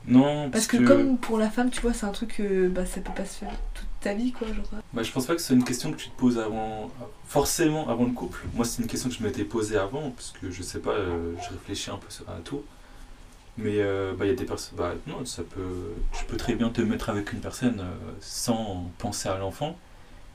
Non, 0.09 0.51
Parce 0.51 0.67
que, 0.69 0.77
comme 0.77 1.19
pour 1.19 1.37
la 1.39 1.51
femme, 1.51 1.71
tu 1.71 1.81
vois, 1.81 1.93
c'est 1.93 2.07
un 2.07 2.13
truc 2.13 2.37
que 2.37 2.69
bah, 2.69 2.87
ça 2.87 3.01
peut 3.01 3.13
pas 3.13 3.25
se 3.25 3.39
faire 3.39 3.51
toute 3.75 3.87
ta 4.01 4.15
vie, 4.15 4.31
quoi. 4.31 4.47
Genre. 4.47 4.65
Bah, 4.93 5.03
je 5.03 5.11
pense 5.11 5.27
pas 5.27 5.35
que 5.35 5.41
c'est 5.41 5.55
une 5.55 5.65
question 5.65 5.91
que 5.91 5.97
tu 5.97 6.11
te 6.11 6.17
poses 6.17 6.39
avant, 6.39 6.91
forcément 7.27 7.89
avant 7.89 8.05
le 8.05 8.13
couple. 8.13 8.45
Moi, 8.55 8.65
c'est 8.65 8.83
une 8.83 8.89
question 8.89 9.09
que 9.09 9.17
je 9.17 9.23
m'étais 9.25 9.43
posée 9.43 9.77
avant, 9.77 10.11
parce 10.13 10.33
que 10.41 10.51
je 10.51 10.63
sais 10.63 10.79
pas, 10.79 10.93
euh, 10.93 11.35
je 11.43 11.49
réfléchis 11.53 11.91
un 11.91 11.97
peu 11.97 12.09
sur- 12.09 12.29
à 12.29 12.39
tout. 12.45 12.63
Mais 13.59 13.81
euh, 13.81 14.13
bah, 14.17 14.27
il 14.27 14.29
y 14.29 14.33
a 14.33 14.37
des 14.37 14.45
personnes, 14.45 14.77
bah, 14.77 14.93
non, 15.09 15.25
ça 15.25 15.43
peut, 15.43 15.95
tu 16.13 16.25
peux 16.27 16.37
très 16.37 16.55
bien 16.55 16.69
te 16.69 16.83
mettre 16.83 17.09
avec 17.11 17.33
une 17.33 17.41
personne 17.41 17.81
euh, 17.81 18.13
sans 18.21 18.89
penser 18.99 19.29
à 19.29 19.39
l'enfant, 19.39 19.77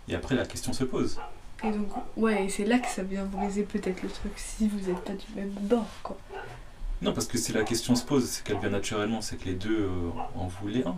et 0.09 0.15
après 0.15 0.35
la 0.35 0.45
question 0.45 0.73
se 0.73 0.83
pose. 0.83 1.17
Et 1.63 1.71
donc, 1.71 1.89
ouais, 2.17 2.45
et 2.45 2.49
c'est 2.49 2.65
là 2.65 2.79
que 2.79 2.87
ça 2.87 3.03
vient 3.03 3.25
briser 3.25 3.63
peut-être 3.63 4.01
le 4.01 4.09
truc 4.09 4.31
si 4.35 4.67
vous 4.67 4.89
êtes 4.89 4.99
pas 5.01 5.13
du 5.13 5.25
même 5.35 5.51
bord, 5.61 5.87
quoi. 6.01 6.17
Non, 7.01 7.13
parce 7.13 7.27
que 7.27 7.37
si 7.37 7.51
la 7.53 7.63
question 7.63 7.95
se 7.95 8.03
pose, 8.03 8.27
c'est 8.27 8.43
qu'elle 8.43 8.59
vient 8.59 8.69
naturellement, 8.69 9.21
c'est 9.21 9.35
que 9.35 9.45
les 9.45 9.55
deux 9.55 9.85
euh, 9.85 10.09
en 10.35 10.47
voulaient 10.47 10.85
un. 10.85 10.95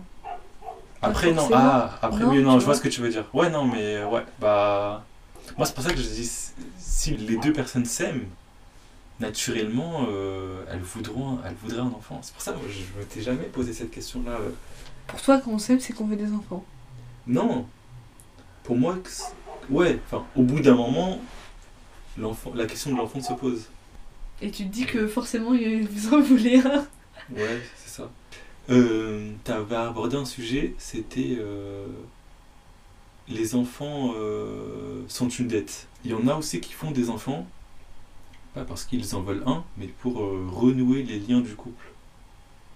Après, 1.02 1.32
non, 1.32 1.48
ah, 1.52 1.98
après, 2.00 2.20
Non, 2.20 2.30
oui, 2.30 2.42
non, 2.42 2.54
tu 2.54 2.60
je 2.60 2.64
vois 2.64 2.74
ce 2.74 2.80
que 2.80 2.88
tu 2.88 3.00
veux 3.00 3.10
dire. 3.10 3.26
Ouais, 3.34 3.50
non, 3.50 3.64
mais 3.64 3.96
euh, 3.96 4.08
ouais, 4.08 4.24
bah. 4.40 5.04
Moi, 5.58 5.66
c'est 5.66 5.74
pour 5.74 5.84
ça 5.84 5.90
que 5.90 5.98
je 5.98 6.08
dis, 6.08 6.30
si 6.78 7.16
les 7.16 7.36
deux 7.36 7.52
personnes 7.52 7.84
s'aiment, 7.84 8.26
naturellement, 9.20 10.06
euh, 10.08 10.64
elles, 10.70 10.80
voudront, 10.80 11.38
elles 11.44 11.54
voudraient 11.62 11.82
un 11.82 11.92
enfant. 11.92 12.20
C'est 12.22 12.32
pour 12.32 12.42
ça 12.42 12.52
que 12.52 12.58
je 12.70 12.98
m'étais 12.98 13.20
jamais 13.20 13.44
posé 13.44 13.74
cette 13.74 13.90
question-là. 13.90 14.38
Pour 15.06 15.20
toi, 15.20 15.38
quand 15.38 15.50
on 15.50 15.58
s'aime, 15.58 15.80
c'est 15.80 15.92
qu'on 15.92 16.06
veut 16.06 16.16
des 16.16 16.32
enfants. 16.32 16.64
Non, 17.26 17.66
pour 18.62 18.76
moi, 18.76 18.96
ouais, 19.70 19.98
enfin, 20.06 20.24
au 20.36 20.42
bout 20.42 20.60
d'un 20.60 20.74
moment, 20.74 21.20
la 22.54 22.66
question 22.66 22.92
de 22.92 22.96
l'enfant 22.96 23.20
se 23.20 23.32
pose. 23.34 23.66
Et 24.42 24.50
tu 24.50 24.64
te 24.64 24.68
dis 24.72 24.84
que 24.86 25.06
forcément, 25.06 25.54
il- 25.54 25.86
vous 25.88 26.14
en 26.14 26.20
voulez 26.20 26.58
un. 26.58 26.86
Ouais, 27.34 27.60
c'est 27.76 27.90
ça. 27.90 28.10
Euh, 28.70 29.30
T'avais 29.44 29.76
abordé 29.76 30.16
un 30.16 30.24
sujet, 30.24 30.74
c'était 30.78 31.36
euh, 31.38 31.86
les 33.28 33.54
enfants 33.54 34.12
euh, 34.16 35.02
sont 35.08 35.28
une 35.28 35.48
dette. 35.48 35.86
Il 36.04 36.10
y 36.10 36.14
en 36.14 36.26
a 36.28 36.34
aussi 36.34 36.60
qui 36.60 36.72
font 36.72 36.90
des 36.90 37.08
enfants, 37.10 37.46
pas 38.54 38.64
parce 38.64 38.84
qu'ils 38.84 39.14
en 39.14 39.20
veulent 39.22 39.42
un, 39.46 39.64
mais 39.78 39.86
pour 39.86 40.20
euh, 40.22 40.46
renouer 40.50 41.02
les 41.02 41.18
liens 41.18 41.40
du 41.40 41.54
couple, 41.54 41.84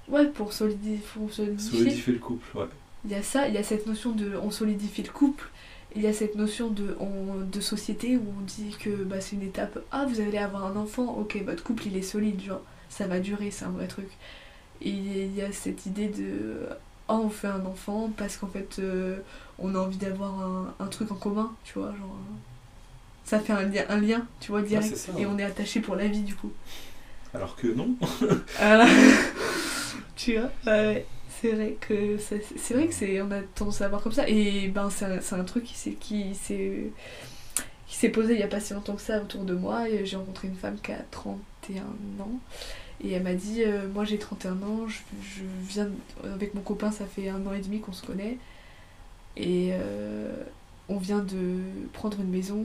Ouais, 0.08 0.26
pour 0.26 0.52
solidifier. 0.54 1.00
pour 1.14 1.32
solidifier. 1.32 1.78
solidifier 1.78 2.12
le 2.14 2.18
couple. 2.18 2.56
Ouais. 2.56 2.64
Il 3.04 3.10
y 3.10 3.14
a 3.14 3.22
ça, 3.22 3.46
il 3.48 3.54
y 3.54 3.58
a 3.58 3.62
cette 3.62 3.86
notion 3.86 4.12
de 4.12 4.36
on 4.42 4.50
solidifie 4.50 5.02
le 5.02 5.10
couple. 5.12 5.48
Il 5.96 6.02
y 6.02 6.06
a 6.06 6.12
cette 6.12 6.34
notion 6.34 6.68
de, 6.68 6.96
on- 7.00 7.40
de 7.50 7.60
société 7.60 8.16
où 8.16 8.22
on 8.38 8.42
dit 8.44 8.76
que 8.78 8.90
bah, 8.90 9.20
c'est 9.20 9.36
une 9.36 9.42
étape. 9.42 9.78
Ah, 9.90 10.06
vous 10.06 10.20
allez 10.20 10.38
avoir 10.38 10.66
un 10.66 10.76
enfant, 10.76 11.04
ok, 11.18 11.38
votre 11.44 11.62
couple 11.64 11.86
il 11.86 11.96
est 11.96 12.02
solide, 12.02 12.40
genre 12.42 12.60
ça 12.88 13.06
va 13.06 13.20
durer, 13.20 13.50
c'est 13.50 13.64
un 13.64 13.70
vrai 13.70 13.86
truc. 13.88 14.08
Et 14.82 14.90
il 14.90 15.34
y 15.34 15.42
a 15.42 15.50
cette 15.52 15.86
idée 15.86 16.08
de 16.08 16.68
ah, 17.08 17.14
on 17.16 17.30
fait 17.30 17.48
un 17.48 17.64
enfant 17.66 18.10
parce 18.16 18.36
qu'en 18.36 18.48
fait 18.48 18.78
euh, 18.78 19.18
on 19.58 19.74
a 19.74 19.78
envie 19.78 19.96
d'avoir 19.96 20.38
un, 20.40 20.74
un 20.78 20.86
truc 20.88 21.10
en 21.10 21.16
commun, 21.16 21.52
tu 21.64 21.78
vois, 21.78 21.88
genre. 21.92 22.16
Ça 23.24 23.40
fait 23.40 23.52
un, 23.52 23.64
lien- 23.64 23.84
un 23.90 23.98
lien, 24.00 24.26
tu 24.40 24.52
vois, 24.52 24.62
direct. 24.62 24.88
c'est 24.88 24.96
ça, 24.96 25.12
et 25.18 25.26
ouais. 25.26 25.30
on 25.32 25.38
est 25.38 25.44
attaché 25.44 25.80
pour 25.80 25.96
la 25.96 26.06
vie 26.06 26.20
du 26.22 26.34
coup. 26.34 26.50
Alors 27.34 27.56
que 27.56 27.66
non. 27.68 27.94
Voilà. 28.58 28.86
tu 30.16 30.38
vois 30.38 30.50
ouais. 30.66 31.06
C'est 31.40 31.52
vrai 31.52 31.76
que 31.80 32.18
c'est 32.18 32.74
vrai 32.74 32.88
que 32.88 32.94
c'est 32.94 33.20
on 33.20 33.30
a 33.30 33.40
tendance 33.54 33.80
à 33.80 33.88
voir 33.88 34.02
comme 34.02 34.12
ça. 34.12 34.28
Et 34.28 34.68
ben 34.68 34.90
c'est 34.90 35.04
un, 35.04 35.40
un 35.40 35.44
truc 35.44 35.64
qui 35.64 35.74
s'est 35.74 35.92
qui 35.92 36.34
s'est 36.34 36.90
qui 37.86 37.96
s'est 37.96 38.08
posé 38.10 38.34
il 38.34 38.40
y 38.40 38.42
a 38.42 38.48
pas 38.48 38.60
si 38.60 38.74
longtemps 38.74 38.96
que 38.96 39.02
ça 39.02 39.20
autour 39.22 39.44
de 39.44 39.54
moi. 39.54 39.84
J'ai 40.04 40.16
rencontré 40.16 40.48
une 40.48 40.56
femme 40.56 40.78
qui 40.80 40.92
a 40.92 41.02
31 41.10 41.82
ans. 42.20 42.40
Et 43.02 43.12
elle 43.12 43.22
m'a 43.22 43.34
dit 43.34 43.62
euh, 43.64 43.88
moi 43.88 44.04
j'ai 44.04 44.18
31 44.18 44.62
ans 44.62 44.88
je, 44.88 44.98
je 45.22 45.44
viens 45.68 45.88
avec 46.24 46.54
mon 46.54 46.62
copain 46.62 46.90
ça 46.90 47.06
fait 47.06 47.28
un 47.28 47.46
an 47.46 47.52
et 47.52 47.60
demi 47.60 47.80
qu'on 47.80 47.92
se 47.92 48.04
connaît. 48.04 48.38
Et 49.36 49.70
euh, 49.72 50.44
on 50.88 50.98
vient 50.98 51.20
de 51.20 51.60
prendre 51.92 52.20
une 52.20 52.30
maison. 52.30 52.64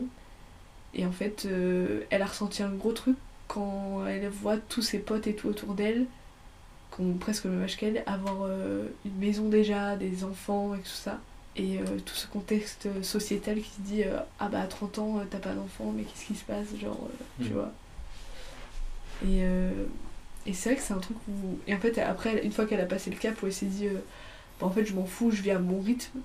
Et 0.96 1.06
en 1.06 1.12
fait 1.12 1.46
euh, 1.46 2.02
elle 2.10 2.22
a 2.22 2.28
ressenti 2.28 2.64
un 2.64 2.72
gros 2.72 2.94
truc 2.94 3.18
quand 3.48 4.06
elle 4.08 4.28
voit 4.30 4.58
tous 4.58 4.82
ses 4.82 5.00
potes 5.00 5.28
et 5.28 5.36
tout 5.36 5.48
autour 5.50 5.76
d'elle, 5.76 6.08
qui 6.96 7.02
ont 7.02 7.14
presque 7.14 7.46
le 7.46 7.52
même 7.52 7.64
âge 7.64 7.78
qu'elle, 7.78 8.04
avoir 8.06 8.44
euh, 8.44 8.88
une 9.06 9.16
maison 9.18 9.50
déjà, 9.50 9.96
des 9.96 10.24
enfants 10.24 10.76
et 10.76 10.80
tout 10.80 10.88
ça. 10.88 11.20
Et 11.56 11.78
euh, 11.78 11.84
tout 12.06 12.16
ce 12.16 12.26
contexte 12.28 12.88
sociétal 13.04 13.60
qui 13.62 13.70
se 13.70 13.82
dit 13.82 14.04
euh, 14.04 14.18
Ah 14.40 14.50
bah 14.50 14.62
à 14.62 14.68
30 14.68 14.98
ans, 15.00 15.22
t'as 15.30 15.38
pas 15.38 15.54
d'enfant, 15.54 15.94
mais 15.96 16.04
qu'est-ce 16.04 16.26
qui 16.26 16.36
se 16.36 16.44
passe 16.44 16.68
Genre, 16.80 17.00
tu 17.42 17.50
Mm. 17.50 17.54
vois. 17.54 17.72
Et, 19.28 19.44
et 20.46 20.54
c'est 20.54 20.70
vrai 20.70 20.76
que 20.78 20.82
c'est 20.84 20.94
un 20.94 21.00
truc 21.00 21.18
où. 21.30 21.58
Et 21.68 21.74
en 21.76 21.80
fait, 21.80 21.98
après, 22.00 22.44
une 22.46 22.52
fois 22.52 22.66
qu'elle 22.66 22.82
a 22.82 22.86
passé 22.86 23.10
le 23.10 23.16
cap, 23.18 23.42
où 23.42 23.46
elle 23.46 23.54
s'est 23.54 23.66
dit 23.68 23.88
Bah, 24.60 24.68
En 24.68 24.70
fait, 24.72 24.86
je 24.86 24.94
m'en 24.94 25.06
fous, 25.06 25.32
je 25.32 25.42
vis 25.42 25.52
à 25.52 25.60
mon 25.60 25.80
rythme. 25.80 26.20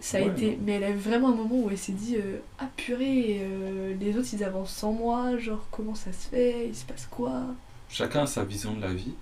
Ça 0.00 0.18
a 0.18 0.20
Ouais, 0.22 0.28
été. 0.28 0.52
non. 0.52 0.56
Mais 0.64 0.72
elle 0.74 0.84
a 0.84 0.90
eu 0.90 0.96
vraiment 0.96 1.28
un 1.30 1.34
moment 1.34 1.56
où 1.56 1.70
elle 1.70 1.78
s'est 1.78 1.92
dit 1.92 2.16
euh, 2.16 2.38
Ah 2.58 2.68
purée, 2.76 3.40
euh, 3.42 3.94
les 4.00 4.16
autres 4.16 4.28
ils 4.32 4.44
avancent 4.44 4.72
sans 4.74 4.92
moi, 4.92 5.36
genre 5.38 5.66
comment 5.72 5.94
ça 5.96 6.12
se 6.12 6.28
fait 6.28 6.68
Il 6.68 6.74
se 6.74 6.84
passe 6.84 7.06
quoi? 7.10 7.42
Chacun 7.90 8.22
a 8.22 8.26
sa 8.26 8.44
vision 8.44 8.74
de 8.74 8.80
la 8.82 8.92
vie, 8.94 9.12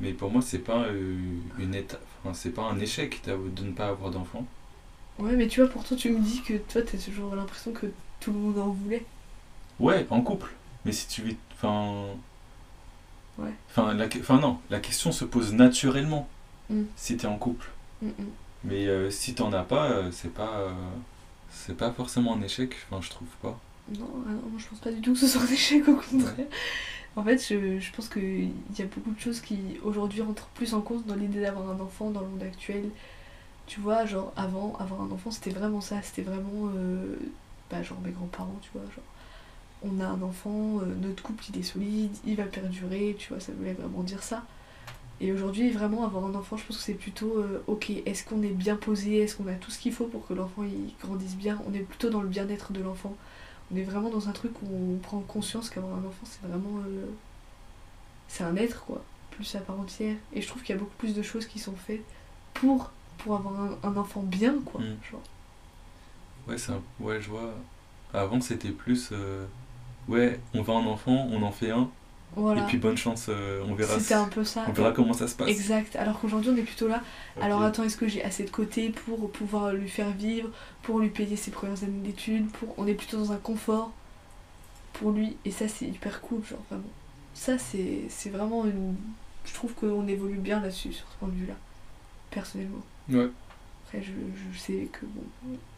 mais 0.00 0.12
pour 0.12 0.30
moi, 0.30 0.42
c'est 0.42 0.58
pas 0.58 0.84
euh, 0.84 1.16
une 1.58 1.74
étape, 1.74 2.04
enfin, 2.24 2.34
c'est 2.34 2.50
pas 2.50 2.62
un 2.62 2.78
échec 2.78 3.20
de 3.26 3.64
ne 3.64 3.72
pas 3.72 3.88
avoir 3.88 4.10
d'enfant. 4.10 4.46
Ouais, 5.18 5.36
mais 5.36 5.48
tu 5.48 5.60
vois, 5.60 5.70
pourtant 5.70 5.96
tu 5.96 6.10
me 6.10 6.20
dis 6.20 6.40
que 6.42 6.54
toi 6.54 6.80
t'as 6.82 6.96
toujours 6.98 7.34
l'impression 7.34 7.72
que 7.72 7.86
tout 8.20 8.32
le 8.32 8.38
monde 8.38 8.58
en 8.58 8.68
voulait. 8.70 9.04
Ouais, 9.78 10.06
en 10.10 10.22
couple. 10.22 10.50
Mais 10.84 10.92
si 10.92 11.08
tu 11.08 11.22
vis. 11.22 11.36
Enfin. 11.52 12.06
Ouais. 13.38 13.52
Enfin, 13.70 13.94
la... 13.94 14.06
enfin, 14.06 14.38
non, 14.38 14.58
la 14.70 14.80
question 14.80 15.12
se 15.12 15.24
pose 15.24 15.52
naturellement 15.52 16.28
Mm. 16.70 16.84
si 16.96 17.16
t'es 17.16 17.26
en 17.26 17.36
couple. 17.36 17.68
Mm, 18.00 18.06
mm. 18.08 18.12
Mais 18.64 18.86
euh, 18.86 19.10
si 19.10 19.34
t'en 19.34 19.52
as 19.52 19.64
pas, 19.64 19.90
euh, 19.90 20.10
c'est 20.12 20.32
pas, 20.32 20.58
euh, 20.60 20.70
c'est 21.50 21.76
pas 21.76 21.90
forcément 21.90 22.34
un 22.36 22.42
échec, 22.42 22.74
enfin, 22.88 23.02
je 23.02 23.10
trouve 23.10 23.28
pas. 23.42 23.58
Non, 23.98 24.08
ah 24.26 24.30
non, 24.30 24.42
je 24.56 24.66
pense 24.68 24.78
pas 24.78 24.92
du 24.92 25.00
tout 25.00 25.12
que 25.12 25.18
ce 25.18 25.26
soit 25.26 25.42
un 25.42 25.46
échec, 25.52 25.86
au 25.88 25.96
contraire. 25.96 26.46
En 27.16 27.24
fait, 27.24 27.38
je, 27.38 27.80
je 27.80 27.92
pense 27.92 28.08
qu'il 28.08 28.50
y 28.78 28.82
a 28.82 28.84
beaucoup 28.86 29.10
de 29.10 29.20
choses 29.20 29.40
qui, 29.40 29.58
aujourd'hui, 29.84 30.22
rentrent 30.22 30.48
plus 30.54 30.74
en 30.74 30.80
compte 30.80 31.06
dans 31.06 31.16
l'idée 31.16 31.40
d'avoir 31.40 31.68
un 31.70 31.80
enfant 31.80 32.10
dans 32.10 32.20
le 32.20 32.28
monde 32.28 32.42
actuel. 32.42 32.90
Tu 33.66 33.80
vois, 33.80 34.06
genre, 34.06 34.32
avant, 34.36 34.76
avoir 34.80 35.02
un 35.02 35.10
enfant, 35.10 35.30
c'était 35.30 35.50
vraiment 35.50 35.80
ça. 35.80 36.02
C'était 36.02 36.22
vraiment, 36.22 36.70
euh, 36.76 37.16
bah, 37.70 37.82
genre, 37.82 38.00
mes 38.04 38.10
grands-parents, 38.12 38.58
tu 38.62 38.70
vois, 38.74 38.82
genre, 38.84 39.04
on 39.82 40.00
a 40.00 40.06
un 40.06 40.22
enfant, 40.22 40.80
euh, 40.80 40.86
notre 41.02 41.22
couple, 41.22 41.44
il 41.54 41.60
est 41.60 41.62
solide, 41.64 42.12
il 42.26 42.36
va 42.36 42.44
perdurer, 42.44 43.16
tu 43.18 43.30
vois, 43.30 43.40
ça 43.40 43.52
voulait 43.52 43.74
vraiment 43.74 44.02
dire 44.02 44.22
ça. 44.22 44.44
Et 45.20 45.32
aujourd'hui, 45.32 45.70
vraiment, 45.70 46.04
avoir 46.04 46.24
un 46.26 46.34
enfant, 46.34 46.56
je 46.56 46.64
pense 46.66 46.78
que 46.78 46.82
c'est 46.82 46.94
plutôt, 46.94 47.38
euh, 47.38 47.62
ok, 47.66 47.90
est-ce 48.06 48.24
qu'on 48.24 48.42
est 48.42 48.48
bien 48.48 48.76
posé, 48.76 49.18
est-ce 49.18 49.36
qu'on 49.36 49.48
a 49.48 49.54
tout 49.54 49.70
ce 49.70 49.78
qu'il 49.78 49.92
faut 49.92 50.06
pour 50.06 50.26
que 50.26 50.34
l'enfant, 50.34 50.64
il 50.64 50.94
grandisse 51.02 51.36
bien? 51.36 51.60
On 51.68 51.74
est 51.74 51.80
plutôt 51.80 52.10
dans 52.10 52.22
le 52.22 52.28
bien-être 52.28 52.72
de 52.72 52.80
l'enfant 52.82 53.16
on 53.72 53.76
est 53.76 53.82
vraiment 53.82 54.10
dans 54.10 54.28
un 54.28 54.32
truc 54.32 54.52
où 54.62 54.66
on 54.94 54.98
prend 54.98 55.20
conscience 55.20 55.70
qu'avoir 55.70 55.94
un 55.94 56.04
enfant 56.04 56.24
c'est 56.24 56.46
vraiment 56.46 56.78
euh, 56.86 57.06
c'est 58.28 58.44
un 58.44 58.56
être 58.56 58.84
quoi 58.84 59.02
plus 59.30 59.54
à 59.54 59.60
part 59.60 59.78
entière 59.80 60.16
et 60.32 60.40
je 60.42 60.48
trouve 60.48 60.62
qu'il 60.62 60.74
y 60.74 60.78
a 60.78 60.80
beaucoup 60.80 60.96
plus 60.98 61.14
de 61.14 61.22
choses 61.22 61.46
qui 61.46 61.58
sont 61.58 61.74
faites 61.76 62.04
pour 62.54 62.90
pour 63.18 63.36
avoir 63.36 63.60
un, 63.60 63.78
un 63.82 63.96
enfant 63.96 64.22
bien 64.22 64.54
quoi 64.64 64.80
Mm. 64.80 64.96
genre. 65.10 65.20
Ouais, 66.48 66.56
c'est 66.58 66.72
un- 66.72 66.82
ouais, 67.00 67.20
je 67.20 67.28
vois. 67.28 67.52
Avant, 68.14 68.40
c'était 68.40 68.70
plus, 68.70 69.10
euh, 69.12 69.44
ouais, 70.08 70.40
on 70.54 70.62
veut 70.62 70.72
un 70.72 70.86
enfant, 70.86 71.28
on 71.30 71.42
en 71.42 71.52
fait 71.52 71.70
un, 71.70 71.88
voilà. 72.36 72.62
Et 72.62 72.66
puis 72.66 72.78
bonne 72.78 72.96
chance, 72.96 73.26
euh, 73.28 73.62
on 73.68 73.74
verra, 73.74 73.98
c'était 73.98 74.14
un 74.14 74.28
peu 74.28 74.44
ça. 74.44 74.64
on 74.68 74.72
verra 74.72 74.92
comment 74.92 75.12
ça 75.12 75.26
se 75.26 75.34
passe. 75.34 75.48
exact. 75.48 75.96
Alors 75.96 76.20
qu'aujourd'hui 76.20 76.50
on 76.50 76.56
est 76.56 76.62
plutôt 76.62 76.88
là. 76.88 77.02
Alors 77.40 77.62
attends 77.62 77.82
est-ce 77.84 77.96
que 77.96 78.08
j'ai 78.08 78.22
assez 78.22 78.44
de 78.44 78.50
côté 78.50 78.90
pour 78.90 79.30
pouvoir 79.30 79.72
lui 79.72 79.88
faire 79.88 80.10
vivre 80.10 80.50
pour 80.82 81.00
lui 81.00 81.08
payer 81.10 81.36
ses 81.36 81.50
premières 81.50 81.82
années 81.82 82.00
d'études 82.02 82.48
pour 82.50 82.74
on 82.78 82.86
est 82.86 82.94
plutôt 82.94 83.16
dans 83.18 83.32
un 83.32 83.36
confort 83.36 83.92
pour 84.92 85.10
lui. 85.10 85.36
Et 85.44 85.50
ça 85.50 85.66
c'est 85.68 85.86
hyper 85.86 86.20
cool 86.20 86.44
genre 86.44 86.62
vraiment. 86.70 86.84
Ça 87.34 87.58
c'est 87.58 88.02
c'est 88.08 88.30
vraiment 88.30 88.64
une 88.64 88.94
je 89.44 89.54
trouve 89.54 89.72
qu'on 89.74 90.06
évolue 90.06 90.38
bien 90.38 90.60
là-dessus 90.60 90.92
sur 90.92 91.06
ce 91.10 91.16
point 91.18 91.28
de 91.28 91.34
vue 91.34 91.46
là 91.46 91.54
personnellement. 92.30 92.84
Ouais. 93.08 93.28
après 93.86 94.02
je, 94.02 94.12
je 94.52 94.58
sais 94.58 94.88
que 94.92 95.04
bon 95.06 95.22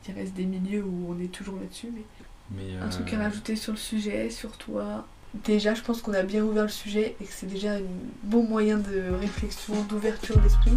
il 0.06 0.14
reste 0.14 0.34
des 0.34 0.44
milieux 0.44 0.84
où 0.84 1.06
on 1.16 1.18
est 1.22 1.32
toujours 1.32 1.56
là-dessus 1.56 1.88
mais 1.94 2.02
Mais, 2.50 2.76
un 2.78 2.88
truc 2.88 3.12
euh, 3.14 3.20
à 3.20 3.22
rajouter 3.22 3.56
sur 3.56 3.72
le 3.72 3.78
sujet 3.78 4.28
sur 4.28 4.58
toi 4.58 5.06
déjà 5.34 5.74
je 5.74 5.80
pense 5.82 6.02
qu'on 6.02 6.14
a 6.14 6.22
bien 6.22 6.42
ouvert 6.44 6.64
le 6.64 6.68
sujet 6.68 7.16
et 7.20 7.24
que 7.24 7.32
c'est 7.32 7.46
déjà 7.46 7.72
un 7.74 7.80
bon 8.24 8.42
moyen 8.42 8.78
de 8.78 9.14
réflexion 9.20 9.74
d'ouverture 9.88 10.38
d'esprit. 10.38 10.72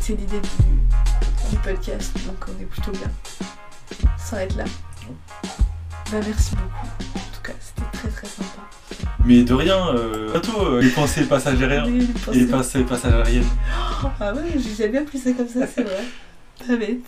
C'est 0.00 0.14
l'idée 0.14 0.40
du, 0.40 1.50
du 1.50 1.56
podcast 1.62 2.12
donc 2.26 2.36
on 2.48 2.62
est 2.62 2.66
plutôt 2.66 2.92
bien. 2.92 3.10
Sans 4.18 4.38
être 4.38 4.56
là. 4.56 4.64
Bah 6.12 6.18
merci 6.26 6.52
beaucoup. 6.56 6.86
En 7.14 7.34
tout 7.34 7.42
cas 7.42 7.52
c'était 7.60 7.88
très 7.98 8.08
très 8.08 8.26
sympa. 8.26 8.68
Mais 9.24 9.42
de 9.42 9.52
rien, 9.54 9.88
euh, 9.94 10.30
bientôt, 10.32 10.62
euh, 10.66 10.80
les 10.80 10.88
pensées 10.88 11.24
passagères 11.24 11.86
Les 11.86 12.04
pensées- 12.06 12.38
les 12.40 12.46
pensées 12.46 12.84
passagériennes. 12.84 13.44
ah 14.20 14.32
ouais 14.34 14.42
j'ai 14.56 14.74
jamais 14.84 14.98
appris 14.98 15.18
ça 15.18 15.32
comme 15.32 15.48
ça 15.48 15.66
c'est 15.66 15.82
vrai. 15.82 16.04
Pas 16.66 16.76
bête 16.76 16.98